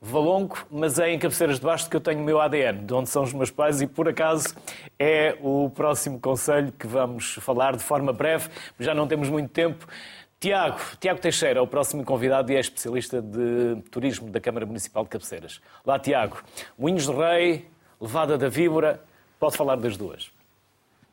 [0.00, 3.08] Valongo, mas é em Cabeceiras de Basto que eu tenho o meu ADN, de onde
[3.08, 4.54] são os meus pais, e por acaso
[4.96, 8.48] é o próximo conselho que vamos falar de forma breve,
[8.78, 9.84] já não temos muito tempo.
[10.38, 15.02] Tiago, Tiago Teixeira é o próximo convidado e é especialista de turismo da Câmara Municipal
[15.02, 15.60] de Cabeceiras.
[15.84, 16.40] Lá, Tiago,
[16.78, 17.66] Moinhos do Rei,
[18.00, 19.02] Levada da Víbora,
[19.40, 20.30] pode falar das duas.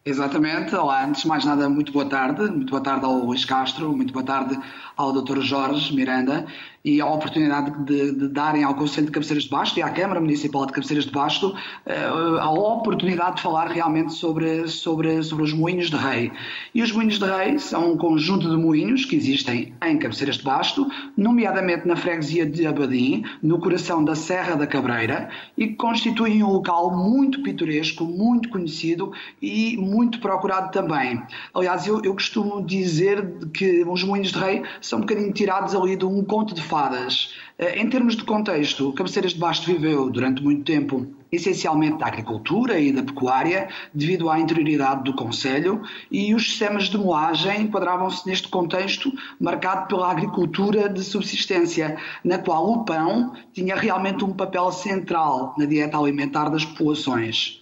[0.06, 0.74] Exatamente.
[0.76, 2.42] Olá, antes de mais nada, muito boa tarde.
[2.50, 4.58] Muito boa tarde ao Luís Castro, muito boa tarde
[4.96, 5.42] ao Dr.
[5.42, 6.48] Jorge Miranda
[6.84, 10.20] e a oportunidade de, de, darem ao Conselho de Cabeceiras de Basto e à Câmara
[10.20, 15.54] Municipal de Cabeceiras de Basto uh, a oportunidade de falar realmente sobre, sobre, sobre os
[15.54, 16.32] moinhos de rei.
[16.74, 20.44] E os moinhos de rei são um conjunto de moinhos que existem em Cabeceiras de
[20.44, 26.42] Basto, nomeadamente na freguesia de Abadim, no coração da Serra da Cabreira, e que constituem
[26.44, 29.12] um local muito pitoresco, muito conhecido
[29.42, 31.22] e muito procurado também.
[31.54, 35.96] Aliás, eu, eu costumo dizer que os moinhos de rei são um bocadinho tirados ali
[35.96, 37.34] de um conto de fadas.
[37.58, 42.80] Eh, em termos de contexto, Cabeceiras de Basto viveu durante muito tempo essencialmente da agricultura
[42.80, 48.48] e da pecuária, devido à interioridade do Conselho, e os sistemas de moagem enquadravam-se neste
[48.48, 55.54] contexto marcado pela agricultura de subsistência, na qual o pão tinha realmente um papel central
[55.58, 57.59] na dieta alimentar das populações.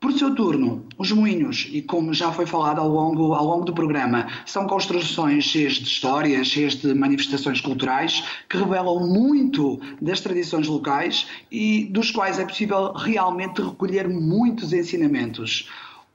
[0.00, 3.72] Por seu turno, os moinhos, e como já foi falado ao longo, ao longo do
[3.72, 10.68] programa, são construções cheias de histórias, cheias de manifestações culturais que revelam muito das tradições
[10.68, 15.68] locais e dos quais é possível realmente recolher muitos ensinamentos.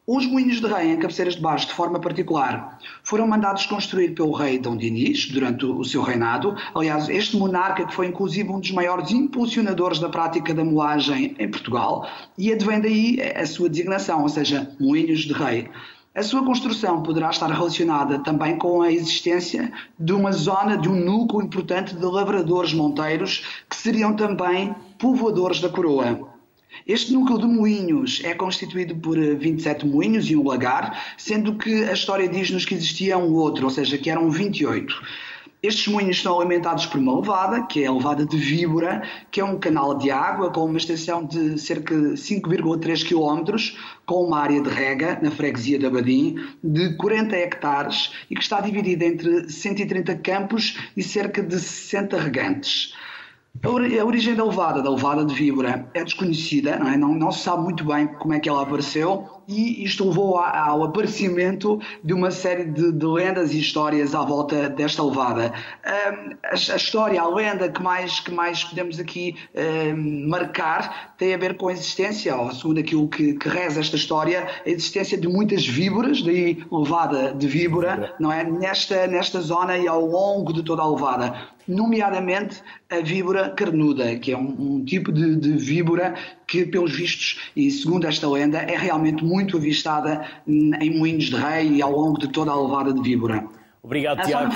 [0.05, 4.33] Os moinhos de rei em Cabeceiras de Baixo, de forma particular, foram mandados construir pelo
[4.33, 6.57] rei Dom Dinis durante o seu reinado.
[6.75, 11.49] Aliás, este monarca que foi inclusive um dos maiores impulsionadores da prática da moagem em
[11.49, 12.05] Portugal
[12.37, 15.69] e advém daí a sua designação, ou seja, moinhos de rei.
[16.13, 20.95] A sua construção poderá estar relacionada também com a existência de uma zona, de um
[20.95, 26.32] núcleo importante de lavradores monteiros que seriam também povoadores da coroa.
[26.87, 31.83] Este núcleo de moinhos é constituído por 27 eh, moinhos e um lagar, sendo que
[31.85, 34.93] a história diz-nos que existia um outro, ou seja, que eram 28.
[35.63, 39.01] Estes moinhos são alimentados por uma levada, que é a levada de Víbora,
[39.31, 43.73] que é um canal de água com uma extensão de cerca de 5,3 km,
[44.05, 48.59] com uma área de rega, na freguesia de Abadim, de 40 hectares e que está
[48.59, 52.93] dividida entre 130 campos e cerca de 60 regantes.
[53.61, 53.69] A
[54.03, 56.97] origem da levada, da levada de víbora, é desconhecida, não, é?
[56.97, 60.83] não, não se sabe muito bem como é que ela apareceu, e isto levou ao
[60.83, 65.53] aparecimento de uma série de, de lendas e histórias à volta desta levada.
[65.83, 69.35] a, a, história, a lenda que mais, que mais podemos aqui
[70.27, 74.47] marcar tem a ver com a existência, ou segundo aquilo que, que reza esta história,
[74.65, 78.43] a existência de muitas víboras, daí levada de víbora, não é?
[78.43, 84.31] Nesta, nesta zona e ao longo de toda a levada nomeadamente a víbora carnuda, que
[84.31, 86.15] é um, um tipo de, de víbora
[86.47, 91.73] que, pelos vistos, e segundo esta lenda, é realmente muito avistada em Moinhos de Rei
[91.73, 93.47] e ao longo de toda a levada de víbora.
[93.83, 94.53] Obrigado, a Tiago.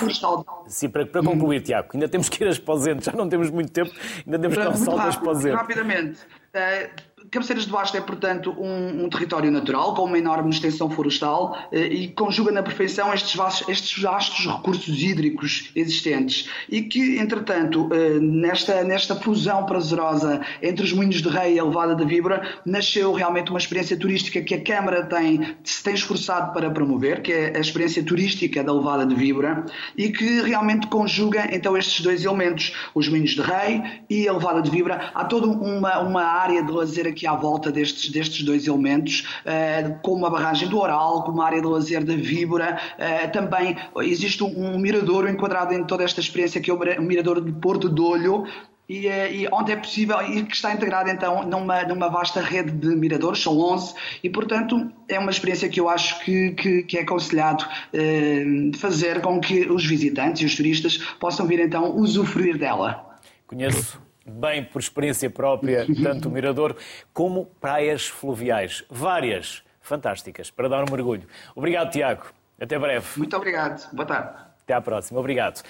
[0.68, 1.64] Sim, para, para concluir, hum.
[1.64, 3.92] Tiago, ainda temos que ir a Esposente, já não temos muito tempo,
[4.26, 5.56] ainda temos que dar salto a Esposente.
[5.56, 6.20] Rapidamente,
[6.56, 11.58] uh, Cabeceiras de Basto é, portanto, um, um, território natural com uma enorme extensão florestal
[11.72, 17.90] eh, e conjuga na perfeição estes vastos, estes vastos recursos hídricos existentes e que, entretanto,
[17.92, 22.60] eh, nesta, nesta fusão prazerosa entre os moinhos de rei e a levada da víbora,
[22.66, 27.34] nasceu realmente uma experiência turística que a Câmara tem, se tem esforçado para promover, que
[27.34, 29.66] é a experiência turística da levada de víbora
[29.98, 34.62] e que realmente conjuga, então, estes dois elementos, os moinhos de rei e a levada
[34.62, 35.12] de víbora.
[35.14, 39.98] Há toda uma, uma área de lazer aqui à volta destes, destes dois elementos, uh,
[40.02, 42.80] como a barragem do Oral, como a área de lazer da Víbora.
[42.98, 47.52] Uh, também existe um, mirador enquadrado em toda esta experiência, que é o mirador de
[47.54, 48.46] Porto de Olho,
[48.90, 52.72] e, eh, e, onde é possível e que está integrado então numa, numa vasta rede
[52.72, 53.94] de miradores, são 11,
[54.24, 58.46] e portanto é uma experiência que eu acho que, que, que é aconselhado eh,
[58.78, 63.06] fazer com que os visitantes e os turistas possam vir então usufruir dela.
[63.46, 66.76] Conheço bem por experiência própria, tanto o Mirador
[67.14, 68.84] como praias fluviais.
[68.90, 71.28] Várias, fantásticas, para dar um mergulho.
[71.56, 72.26] Obrigado, Tiago.
[72.60, 73.06] Até breve.
[73.16, 73.90] Muito obrigado.
[73.94, 74.48] Boa tarde.
[74.64, 75.20] Até à próxima.
[75.20, 75.64] Obrigado.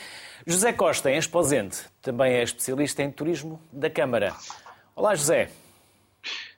[0.46, 4.34] José Costa, em Exposente, também é especialista em turismo da Câmara.
[4.96, 5.50] Olá, José.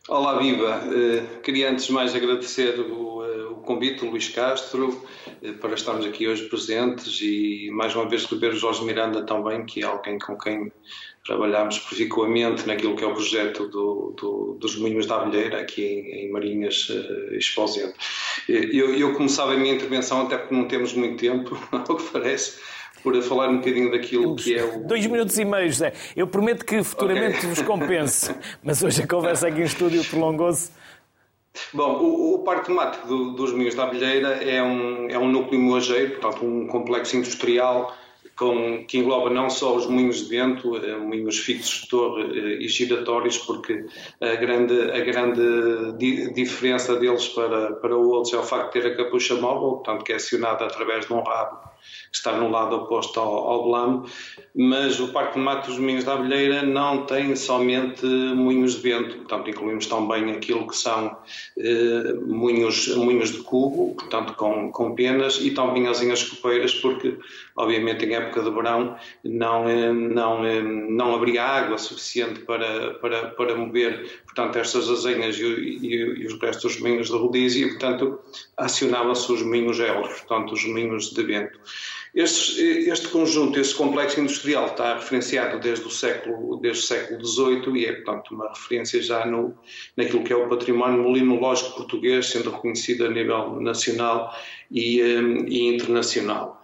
[0.09, 0.81] Olá, Viva.
[0.87, 5.05] Uh, queria antes de mais agradecer o, o convite, Luís Castro,
[5.43, 9.63] eh, para estarmos aqui hoje presentes e mais uma vez receber o Jorge Miranda também,
[9.67, 10.71] que é alguém com quem
[11.23, 16.25] trabalhámos proficuamente naquilo que é o projeto do, do, dos Moinhos da Abelheira, aqui em,
[16.25, 16.87] em Marinhas
[17.29, 17.93] Exposente.
[18.47, 22.59] Eu, eu começava a minha intervenção, até porque não temos muito tempo, ao que parece,
[23.03, 24.83] por falar um bocadinho daquilo que é o.
[24.85, 25.93] Dois minutos e meio, José.
[26.15, 27.49] Eu prometo que futuramente okay.
[27.49, 30.71] vos compense, mas hoje a conversa aqui em estúdio prolongou-se.
[31.73, 35.59] Bom, o, o Parque Temático do, dos Moinhos da Abelheira é um, é um núcleo
[35.59, 37.93] moageiro, portanto, um complexo industrial
[38.39, 42.63] com, que engloba não só os moinhos de vento, eh, moinhos fixos de torre eh,
[42.63, 43.85] e giratórios, porque
[44.21, 48.93] a grande, a grande di, diferença deles para, para outros é o facto de ter
[48.93, 51.69] a capucha móvel, portanto, que é acionada através de um rabo
[52.11, 54.09] que está no lado oposto ao, ao Blame,
[54.55, 59.15] mas o Parque de Matos dos Moinhos da Abelheira não tem somente moinhos de vento,
[59.17, 61.17] portanto incluímos também aquilo que são
[61.57, 67.17] eh, moinhos, moinhos de cubo, portanto com, com penas, e também asinhas copeiras, porque
[67.55, 73.27] obviamente em época de verão não, eh, não, eh, não haveria água suficiente para, para,
[73.29, 77.69] para mover portanto, estas azenhas e, e, e, os restos dos moinhos de rodízio, e
[77.71, 78.19] portanto
[78.57, 81.59] acionavam-se os moinhos elos, portanto os moinhos de vento.
[82.15, 87.77] Este, este, conjunto, este complexo industrial está referenciado desde o século, desde o século XVIII
[87.77, 89.55] e é, portanto, uma referência já no,
[89.95, 94.35] naquilo que é o património molinológico português, sendo reconhecido a nível nacional
[94.71, 96.63] e, um, e internacional.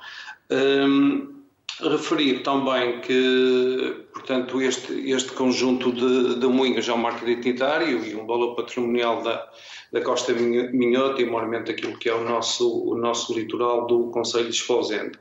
[0.49, 1.34] Um,
[1.81, 8.15] referir também que, portanto, este, este conjunto de, de moinhos é um marco identitário e
[8.15, 9.49] um valor patrimonial da,
[9.91, 14.49] da Costa Minhota e, mormente, aquilo que é o nosso, o nosso litoral do Conselho
[14.49, 15.17] de Esposende.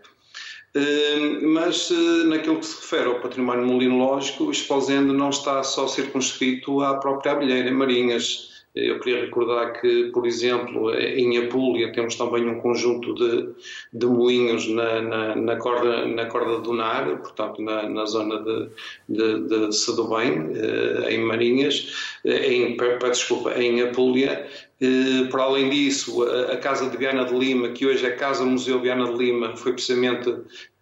[0.76, 6.82] Hum, mas eh, naquilo que se refere ao património molinológico, Esposende não está só circunscrito
[6.82, 8.53] à própria abelheira Marinhas.
[8.74, 13.54] Eu queria recordar que, por exemplo, em Apulia temos também um conjunto de,
[13.92, 18.68] de moinhos na, na, na, corda, na corda do Nar, portanto, na, na zona de,
[19.08, 19.72] de, de
[20.56, 22.76] eh, em Marinhas, eh, em,
[23.10, 24.44] desculpa, em Apulia,
[25.30, 29.06] para além disso, a Casa de Viana de Lima, que hoje é Casa Museu Viana
[29.06, 30.34] de Lima, foi precisamente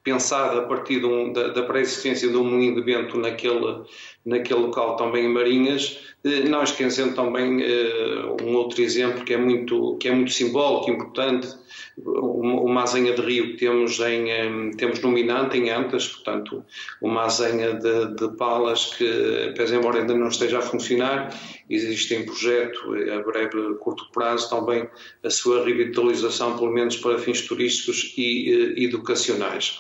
[0.03, 3.83] pensada a partir um, da, da pré-existência de um moinho de vento naquele,
[4.25, 9.37] naquele local também em Marinhas, eh, não esquecendo também uh, um outro exemplo que é
[9.37, 11.49] muito, que é muito simbólico, importante,
[11.97, 16.65] uma azenha de rio que temos, em, temos no Minante, em Antas, portanto,
[17.01, 21.37] uma azenha de, de palas que, pese embora ainda não esteja a funcionar,
[21.69, 24.89] existe em projeto a breve, curto prazo também
[25.23, 29.79] a sua revitalização, pelo menos para fins turísticos e educacionais.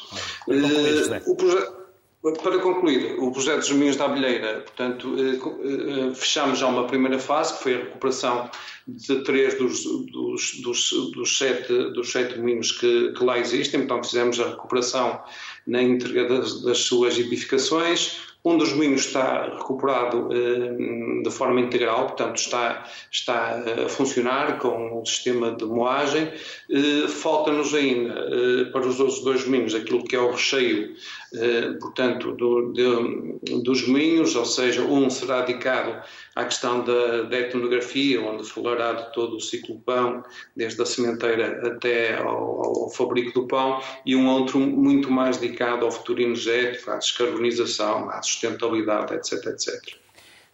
[0.48, 1.81] Uh, o projeto
[2.22, 7.18] para concluir, o projeto dos Moinhos da Abelheira, portanto, eh, eh, fechamos já uma primeira
[7.18, 8.48] fase, que foi a recuperação
[8.86, 14.02] de três dos, dos, dos, dos sete, dos sete moinhos que, que, lá existem, então
[14.02, 15.22] fizemos a recuperação
[15.66, 22.08] na íntegra das, das suas edificações, um dos moinhos está recuperado eh, de forma integral,
[22.08, 26.32] portanto está, está a funcionar com o sistema de moagem.
[26.68, 30.92] Eh, Falta-nos ainda, eh, para os outros dois moinhos, aquilo que é o recheio,
[31.34, 36.02] eh, portanto, do, de, dos moinhos, ou seja, um será dedicado
[36.34, 40.22] à questão da, da etnografia, onde falará de todo o ciclo do pão,
[40.56, 45.84] desde a sementeira até ao, ao fabrico do pão, e um outro muito mais dedicado
[45.84, 49.96] ao futuro energético, à descarbonização, à sustentabilidade, etc, etc.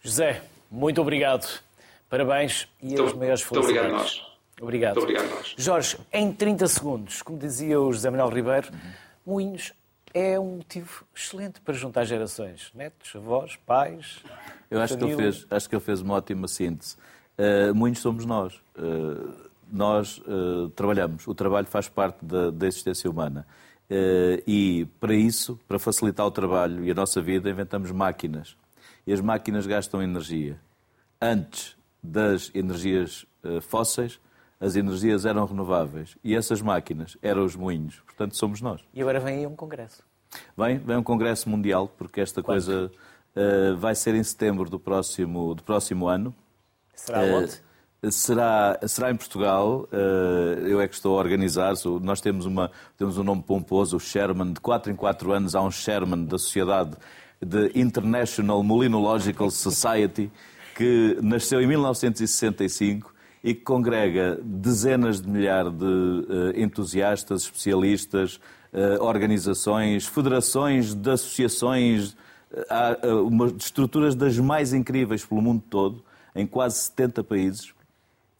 [0.01, 1.61] José, muito obrigado.
[2.09, 3.81] Parabéns e muito, as maiores felicidades.
[3.81, 4.29] Muito obrigado nós.
[4.61, 4.95] Obrigado.
[4.95, 5.55] Muito obrigado nós.
[5.57, 9.09] Jorge, em 30 segundos, como dizia o José Manuel Ribeiro, uhum.
[9.25, 9.73] Moinhos
[10.13, 12.71] é um motivo excelente para juntar gerações.
[12.73, 14.23] Netos, avós, pais.
[14.69, 16.95] Eu acho que, ele fez, acho que ele fez uma ótima síntese.
[17.39, 18.61] Uh, muitos somos nós.
[18.77, 19.33] Uh,
[19.71, 21.25] nós uh, trabalhamos.
[21.25, 23.47] O trabalho faz parte da, da existência humana.
[24.45, 28.57] e para isso, para facilitar o trabalho e a nossa vida, inventamos máquinas.
[29.07, 30.59] E as máquinas gastam energia.
[31.21, 33.25] Antes das energias
[33.61, 34.19] fósseis,
[34.59, 37.99] as energias eram renováveis e essas máquinas eram os moinhos.
[38.05, 38.81] Portanto, somos nós.
[38.93, 40.03] E agora vem aí um congresso.
[40.55, 42.45] Vem, vem um congresso mundial, porque esta Quanto?
[42.45, 42.91] coisa
[43.79, 46.33] vai ser em setembro do próximo, do próximo ano.
[47.05, 47.61] Será uh, onde?
[48.11, 51.73] Será, será em Portugal, uh, eu é que estou a organizar.
[52.01, 54.53] Nós temos, uma, temos um nome pomposo, o Sherman.
[54.53, 56.95] De 4 em 4 anos há um Sherman da Sociedade
[57.41, 60.31] de International Molinological Society,
[60.75, 66.25] que nasceu em 1965 e que congrega dezenas de milhares de uh,
[66.55, 68.39] entusiastas, especialistas,
[68.99, 72.15] organizações, federações de associações,
[73.57, 76.03] estruturas das mais incríveis pelo mundo todo,
[76.35, 77.73] em quase 70 países.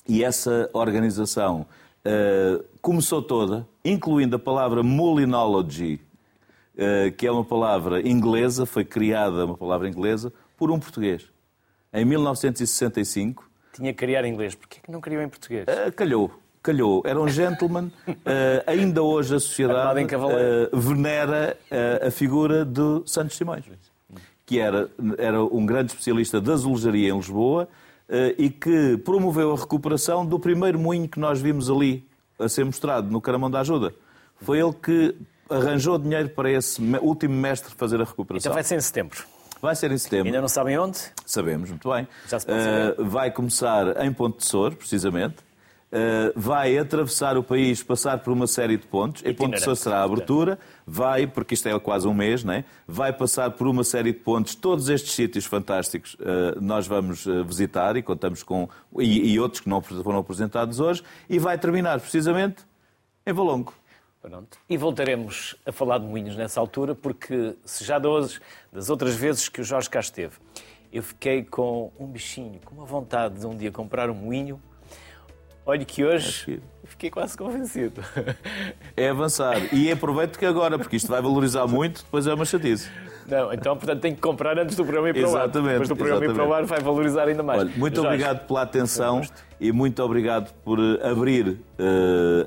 [0.07, 1.65] E essa organização
[2.05, 5.99] uh, começou toda, incluindo a palavra Molinology,
[6.75, 11.27] uh, que é uma palavra inglesa, foi criada uma palavra inglesa, por um português.
[11.93, 13.49] Em 1965.
[13.73, 15.65] Tinha que criar em inglês, porquê que não criou em português?
[15.65, 16.31] Uh, calhou
[16.61, 17.01] calhou.
[17.05, 17.91] Era um gentleman.
[18.07, 18.15] Uh,
[18.67, 23.65] ainda hoje a sociedade uh, venera uh, a figura de Santos Simões,
[24.50, 24.89] que era,
[25.20, 27.68] era um grande especialista da azulejaria em Lisboa
[28.36, 32.04] e que promoveu a recuperação do primeiro moinho que nós vimos ali
[32.39, 33.93] a ser mostrado no Caramão da Ajuda.
[34.41, 35.16] Foi ele que
[35.47, 38.50] arranjou dinheiro para esse último mestre fazer a recuperação.
[38.50, 39.24] Então vai ser em setembro.
[39.62, 40.26] Vai ser em setembro.
[40.26, 40.97] Ainda não sabem onde?
[41.28, 42.08] Sabemos, muito bem.
[42.28, 43.04] Já se pode saber.
[43.04, 45.36] vai começar em Ponte de Sor, precisamente.
[45.91, 49.23] Uh, vai atravessar o país, passar por uma série de pontos.
[49.25, 52.63] Em ponto de será a abertura, vai, porque isto é quase um mês, né?
[52.87, 54.53] vai passar por uma série de pontos.
[54.53, 58.69] Todos estes sítios fantásticos uh, nós vamos uh, visitar e contamos com.
[58.99, 61.03] E, e, outros que não foram apresentados hoje.
[61.27, 62.63] E vai terminar precisamente
[63.25, 63.73] em Valongo.
[64.21, 64.59] Pronto.
[64.69, 68.39] E voltaremos a falar de moinhos nessa altura, porque se já hoje,
[68.71, 70.35] das outras vezes que o Jorge cá esteve,
[70.91, 74.61] eu fiquei com um bichinho, com uma vontade de um dia comprar um moinho
[75.70, 78.01] Olha que hoje fiquei quase convencido.
[78.97, 79.74] É avançar.
[79.74, 82.89] E aproveito que agora, porque isto vai valorizar muito, depois é uma chatice.
[83.28, 85.43] Não, então, portanto, tem que comprar antes do programa ir para o ar.
[85.43, 85.72] Exatamente.
[85.72, 86.41] Depois do programa exatamente.
[86.41, 87.61] ir para o ar vai valorizar ainda mais.
[87.61, 89.22] Olha, muito obrigado pela atenção
[89.59, 91.59] e muito obrigado por eh, abrir uh,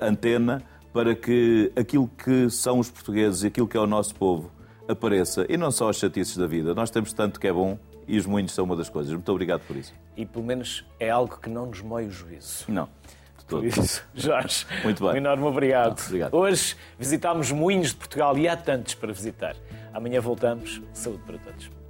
[0.03, 0.63] antena
[0.93, 4.51] para que aquilo que são os portugueses e aquilo que é o nosso povo
[4.89, 5.47] apareça.
[5.49, 6.75] E não só as chatices da vida.
[6.75, 9.13] Nós temos tanto que é bom e os moinhos são uma das coisas.
[9.13, 9.93] Muito obrigado por isso.
[10.17, 12.65] E pelo menos é algo que não nos moe o juízo.
[12.69, 12.89] Não.
[13.47, 15.13] Por isso, Jorge, Muito bem.
[15.15, 15.99] um enorme obrigado.
[15.99, 16.35] Não, obrigado.
[16.35, 19.55] Hoje visitámos moinhos de Portugal e há tantos para visitar.
[19.93, 20.81] Amanhã voltamos.
[20.95, 21.82] Saúde para todos.